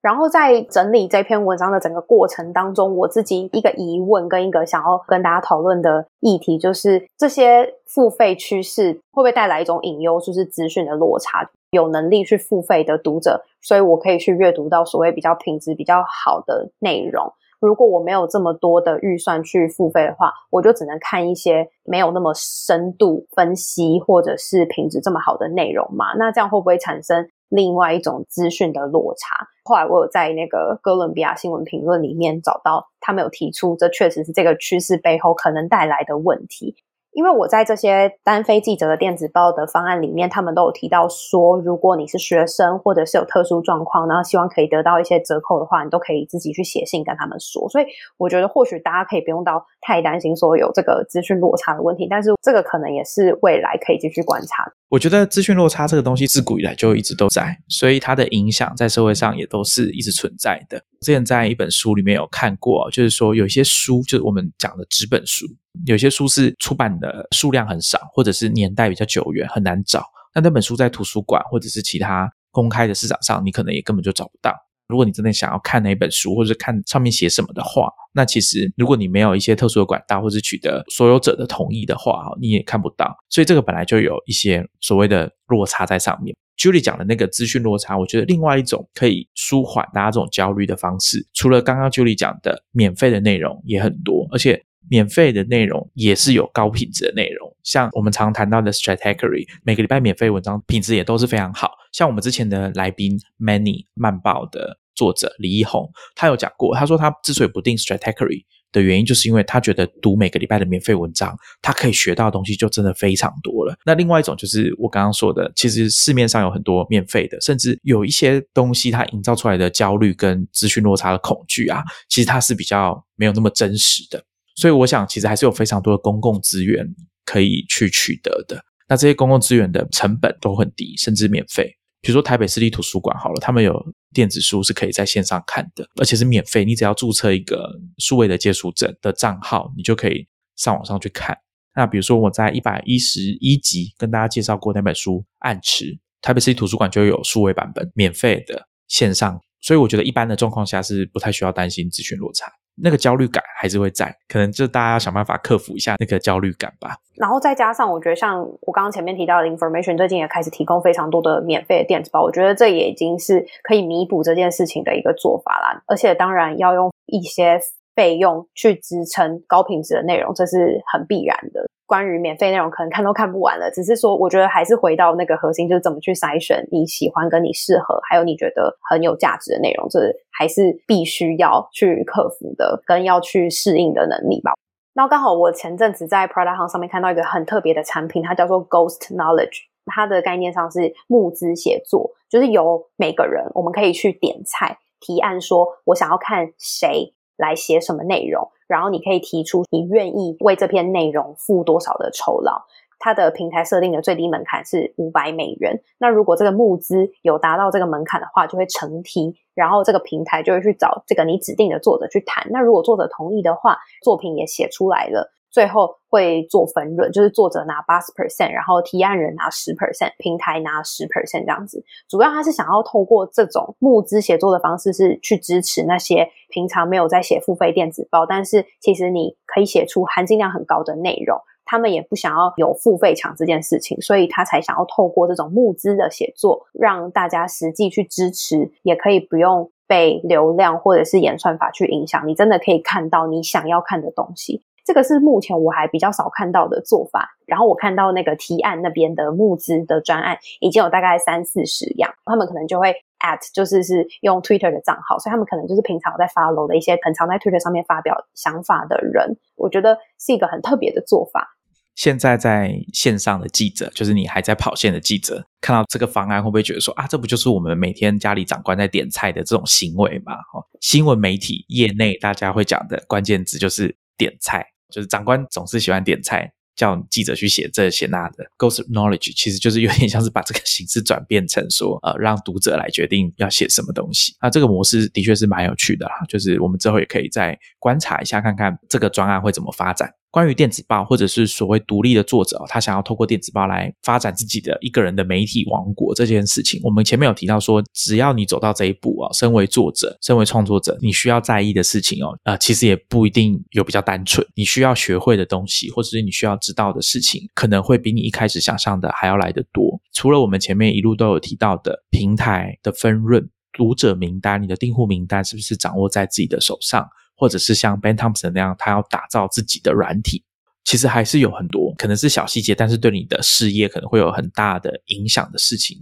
[0.02, 11.48] 然后在整理这篇文章的整个过程当中，我自己一个疑问跟一个想要跟大家讨论的议题，就是这些付费趋势会不会带来一种隐忧，就是资讯的落差？
[11.70, 17.32] 有能力去付费的读者，所以我可以去阅读到所谓比较品质比较好的内容。
[17.58, 26.14] 如果我没有这么多的预算去付费的话，我就只能看一些没有那么深度分析或者是品质这么好的内容嘛？
[26.16, 27.28] 那这样会不会产生？
[27.48, 29.48] 另外一种资讯的落差。
[29.64, 36.76] 后来我有在那个哥伦比亚新闻评论里面找到，他们有提出，这确实是这个趋势背后可能带来的问题。
[37.12, 47.66] 因为我在这些单非记者的电子报的方案里面，他们都有提到说，如果你是学生或者是有特殊状况，然后希望可以得到一些折扣的话，你都可以自己去写信跟他们说。
[47.70, 47.86] 所以
[48.18, 54.64] 我觉得或许大家可以不用到太担心说有这个资讯落差的问题，但是这个可能也是未来可以继续观察。
[54.88, 60.76] 我觉得资讯落差这个东西自古以来就一直都在，所以它的影响在社会上也都是一直存在的。
[61.02, 65.46] 之前在一本书里面有看过，就是说有些书就是我们讲的纸本书。
[65.86, 70.02] 有些书是出版的数量很少，或者是年代比较久远，很难找。
[70.34, 74.52] 那那本书在图书馆或者是其他公开的市场上，你可能也根本就找不到。
[74.88, 83.16] 如果你真的想要看那本书，或者看上面写什么的话，那其实如果你没有一些特殊的管道，或是取得所有者的同意的话，你也看不到。
[83.28, 86.36] 所以这个本来就有一些所谓的落差在上面。
[86.56, 94.65] Julie 讲的那个资讯落差，我觉得另外一种可以舒缓大家这种焦虑的方式，除了刚刚 Julie 讲的免费的内容也很多，而且。
[94.88, 101.72] 免费的内容也是有高品质的内容，像我们常谈到的 Strategy，每个礼拜免费文章品质也都是非常好。
[101.92, 113.74] 像我们之前的来宾 Many 慢报的作者李一红，他有讲过，他说他之所以不定 Strategy 的原因，就是因为他觉得读每个礼拜的免费文章，他可以学到的东西就真的非常多了。
[113.86, 124.22] 那另外一种就是我刚刚说的，其实市面上有很多免费的，甚至有一些东西它营造出来的焦虑跟资讯落差的恐惧啊，其实它是比较没有那么真实的。
[124.56, 126.84] 所以我想，其实还是有非常多的公共资源
[127.24, 128.60] 可以去取得的。
[128.88, 131.70] 那这些公共资源的成本都很低，甚至免费。
[132.00, 133.84] 比如说台北市立图书馆好了，他们有
[134.14, 136.64] 电子书是可以在线上看的，而且是免费。
[136.64, 140.26] 你只要注册一个数位的借书证的账号，你就可以
[140.56, 141.36] 上网上去看。
[141.74, 145.84] 那比如说我在一百一十一集跟大家介绍过那本书《暗池》，
[146.22, 149.38] 台北市立图书馆就有数位版本，免费的线上。
[149.60, 152.50] 所以我觉得一般的状况下是不太需要担心资讯落差。
[152.82, 156.96] 那个焦虑感还是会在，可能就大家要想办法克服一下那个焦虑感吧。
[157.14, 165.82] 然后再加上，我觉得像我刚刚前面提到的，information 最近也开始提供非常多的免费的电子包，我觉得这也已经是可以弥补这件事情的一个做法啦。
[165.86, 167.58] 而且当然要用一些
[167.96, 171.66] 费用去支撑高品质的内容，这是很必然的。
[171.86, 173.70] 关于免费内容，可能看都看不完了。
[173.70, 184.52] 只是说，我觉得还是回到那个核心，就是怎么去筛选你喜欢、跟你适合，还有你觉得很有价值的内容，这还是必须要去克服的，跟要去适应的能力吧。
[184.94, 189.66] 那刚好我前阵子在 Prada 行上面看到一个很特别的产品，它叫做 Ghost Knowledge。
[189.88, 198.50] 它的概念上是募资写作，就是由每个人我们可以去点菜提案，说我想要看谁来写什么内容。
[198.66, 202.62] 然后你可以提出你愿意为这篇内容付多少的酬劳，
[202.98, 205.80] 它的平台设定的最低门槛是五百美元。
[205.98, 212.48] 那如果这个募资有达到这个门槛的话，就会成梯，然后这个平台就会去找这个你指定的作者去谈。
[212.50, 215.32] 那如果作者同意的话，作品也写出来了。
[215.56, 221.82] 最后会做分润，就是作者拿八十 percent，然后提案人拿十 percent，平台拿十 percent 这样子。
[222.10, 231.40] 主要他是想要透过这种募资写作的方式，是去支持那些平常没有在写付费电子报，但是其实你可以写出含金量很高的内容。
[231.64, 244.62] 他们也不想要有付费墙这件事情，所以他才想要透过这种募资的写作，让大家实际去支持，也可以不用被流量或者是演算法去影响，你真的可以看到你想要看的东西。
[244.86, 247.36] 这个是目前我还比较少看到的做法。
[247.44, 261.52] 然后我看到那个提案那边的募资的专案已经有大概三四十样，他们可能就会 at 就是是用 Twitter 的账号，所以他们可能就是平常在 follow 的一些很常在 Twitter 上面发表想法的人，我觉得是一个很特别的做法。
[261.94, 270.34] 现在在线上的记者，就是你还在跑线的记者，看到这个方案会不会觉得说啊，这不就是我们每天家里长官在点菜的这种行为吗？
[270.52, 276.52] 哈，新闻媒体业内大家会讲的关键字就是点菜，就是长官总是喜欢点菜。
[276.76, 284.36] 叫记者去写这写那的，ghost knowledge 其实就是有点像是把这个形式转变成说，呃，让读者来决定要写什么东西。
[284.42, 290.12] 那这个模式的确是蛮有趣的啦，就是我们之后也可以再观察一下，看看这个专案会怎么发展。
[290.36, 309.98] 关于电子报或者是所谓独立的作者，他想要透过电子报来发展自己的一个人的媒体王国这件事情，我们前面有提到说，只要你走到这一步啊，身为作者，身为创作者，你需要在意的事情哦，呃，其实也不一定有比较单纯，你需要学会的东西，或者是你需要知道的事情，可能会比你一开始想象的还要来得多。
[310.12, 317.08] 除了我们前面一路都有提到的平台的分润、读者名单、你的订户名单是不是掌握在自己的手上？
[317.36, 320.42] 或者是像 Ben Thompson 那样，他要打造自己的软体，
[320.84, 325.98] 其实还是有很多可能是小细节，但是对你的事业可能会有很大的影响的事情。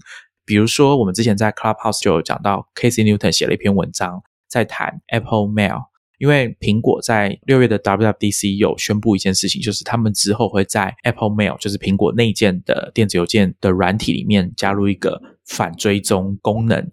[0.46, 5.86] 比如说，我们之前在 Clubhouse 就有讲到，Casey Newton 写了一篇文章，在谈 Apple Mail，
[6.18, 16.90] 因为苹果在六月的 WWDC 有宣布一件事情，就是他们之后会在 Apple Mail，就是苹果内建的电子邮件的软体里面加入一个反追踪功能。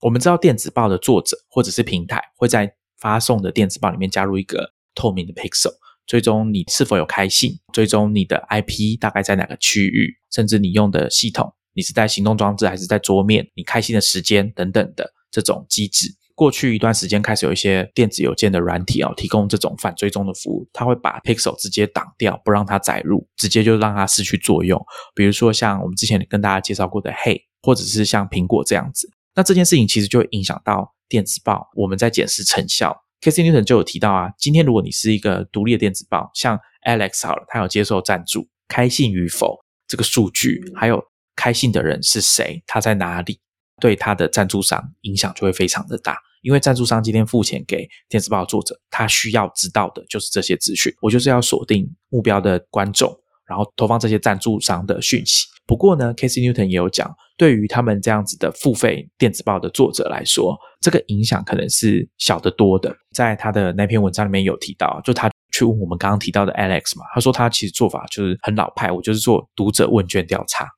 [0.00, 5.72] 我们知道电子报的作者或者是平台会在发送的电子报里面加入一个透明的 pixel，
[6.06, 16.14] 追踪你是否有开信，追踪你的 IP 大概在哪个区域，甚至你用的系统，你是在行动装置还是在桌面，你开信的时间等等的这种机制。
[16.34, 24.82] 过去一段时间开始有一些电子邮件的软体哦，提供这种反追踪的服务，它会把 pixel 直接挡掉，不让它载入，直接就让它失去作用。
[25.14, 30.94] 比如说像我们之前跟大家介绍过的 Hey，或者是像苹果这样子，那这件事情其实就会影响到。
[31.10, 32.96] 电子报，我们在检视成效。
[33.20, 41.04] Casey Newton 就有提到啊，今天如果你是一个独立的电子报，像 Alex 好了，他有接受赞助，开信与否这个数据，还有
[41.36, 43.38] 开信的人是谁，他在哪里，
[43.78, 46.16] 对他的赞助商影响就会非常的大。
[46.40, 50.90] 因为赞助商今天付钱给电子报作者，他需要知道的就是这些资讯。
[51.02, 53.14] 我就是要锁定目标的观众。
[53.46, 55.44] 然后投放这些赞助商的讯息。
[55.66, 62.94] 不过呢，Casey Newton 也有讲，对于他们这样子的付费电子报的作者来说，这个影响可能是小得多的。
[63.14, 70.68] 在他的那篇文章里面有提到，就他去问我们刚刚提到的 Alex 嘛，他说他其实做法就是很老派，我就是做读者问卷调查。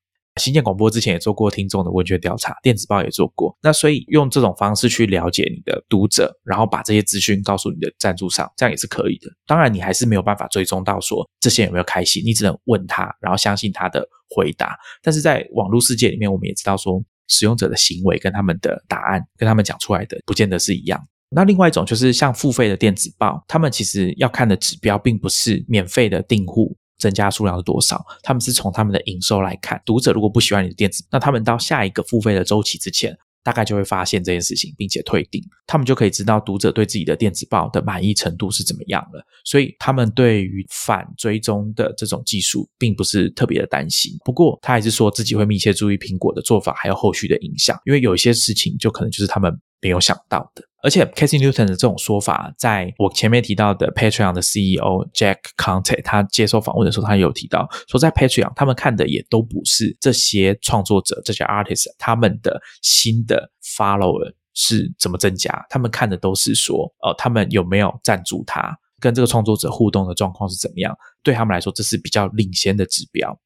[0.41, 3.55] 新建广播之前也做过听众的问卷调查，电子报也做过。
[3.63, 9.29] 那所以用这种方式去了解你的读者，然后把这些资讯告诉你的赞助商，这样也是可以的。
[9.47, 14.77] 当然，你还是没有办法追踪到说这些有没有开心，你只能问他，然后相信他的回答。
[15.03, 20.99] 但是在网络世界里面，我们也知道说，使用者的行为跟他们的答案跟他们讲出来的不见得是一样。
[21.35, 26.77] 那另外一种就是像付费的电子报，他们其实要看的指标并不是免费的订户。
[27.03, 28.01] 增加数量是多少？
[28.23, 29.83] 他们是从他们的营收来看。
[29.85, 35.43] 读者如果不喜欢你的电子，那他们到下一个付费的周期之前，大概就会发现这件事情，并且退订。
[35.67, 39.27] 他们就可以知道读者对自己的电子报的满意程度是怎么样了。
[39.45, 44.13] 所以他们对于反追踪的这种技术，并不是特别的担心。
[44.25, 50.63] 不过他还是说自己会密切注意苹果的做法，还有后续的影响，因为有一些事情就可能就是他们没有想到的。
[50.83, 70.93] 而且，Casey Newton 的这种说法，在我前面提到的 Patreon 的 CEO Jack Conte，他接受访问的时候，他有提到说，在 Patreon，他们看的也都不是这些创作者、这些 artist 他们的新的 follower 是怎么增加，他们看的都是说，呃，他们有没有赞助他，跟这个创作者互动的状况是怎么样。
[71.23, 73.39] 对他们来说，这是比较领先的指标。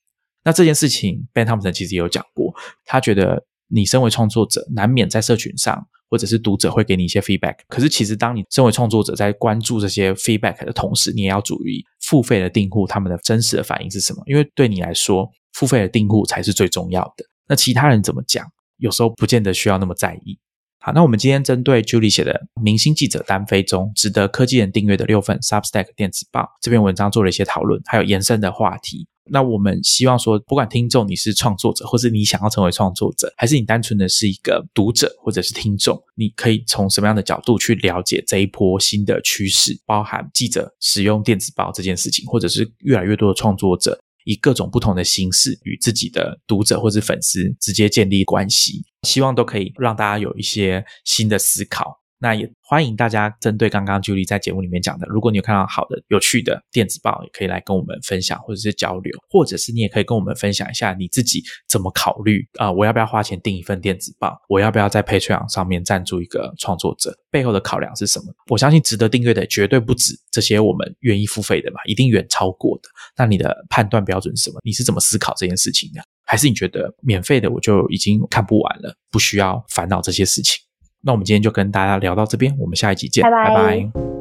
[0.42, 2.54] 那这件事情，Ben Thompson 其实也有讲过，
[2.86, 5.86] 他觉得你身为创作者，难免在社群上。
[6.08, 17.24] 或者是读者会给你一些 feedback，可是其实当你身为创作者在关注这些 feedback 的同时，你也要注意付费的订户他们的真实的反应是什么，因为对你来说，付费的订户才是最重要的。
[17.48, 18.46] 那其他人怎么讲，
[18.78, 20.38] 有时候不见得需要那么在意。
[20.78, 22.32] 好，那我们今天针对 Julie 写的
[22.62, 29.08] 《明星记者单飞中值得科技人订阅的六份 Substack 电子报》这篇文章做了一些讨论，还有延伸的话题。
[29.30, 43.98] 那我们希望说，不管听众你是创作者，或是你想要成为创作者，还是你单纯的是一个读者或者是听众，你可以从什么样的角度去了解这一波新的趋势，包含记者使用电子报这件事情，或者是越来越多的创作者。
[44.28, 52.00] 以各种不同的形式与自己的读者或者粉丝直接建立关系，希望都可以让大家有一些新的思考。
[52.18, 62.72] 那也欢迎大家针对刚刚 Julie 在节目里面讲的，如果你有看到好的、有趣的电子报，也可以来跟我们分享或者是交流，或者是你也可以跟我们分享一下你自己怎么考虑啊？
[62.72, 64.36] 我要不要花钱订一份电子报？
[64.48, 67.16] 我要不要在 Patreon 上面赞助一个创作者？
[67.30, 68.32] 背后的考量是什么？
[68.50, 72.88] 我相信值得订阅的绝对不止这些我们愿意付费的嘛，一定远超过的。
[73.16, 74.60] 那你的判断标准是什么？
[74.64, 76.00] 你是怎么思考这件事情的？
[76.24, 80.65] 还是你觉得免费的我就已经看不完了，不需要烦恼这些事情？
[81.06, 84.15] 那我们今天就跟大家聊到这边，我们下一集见，拜拜。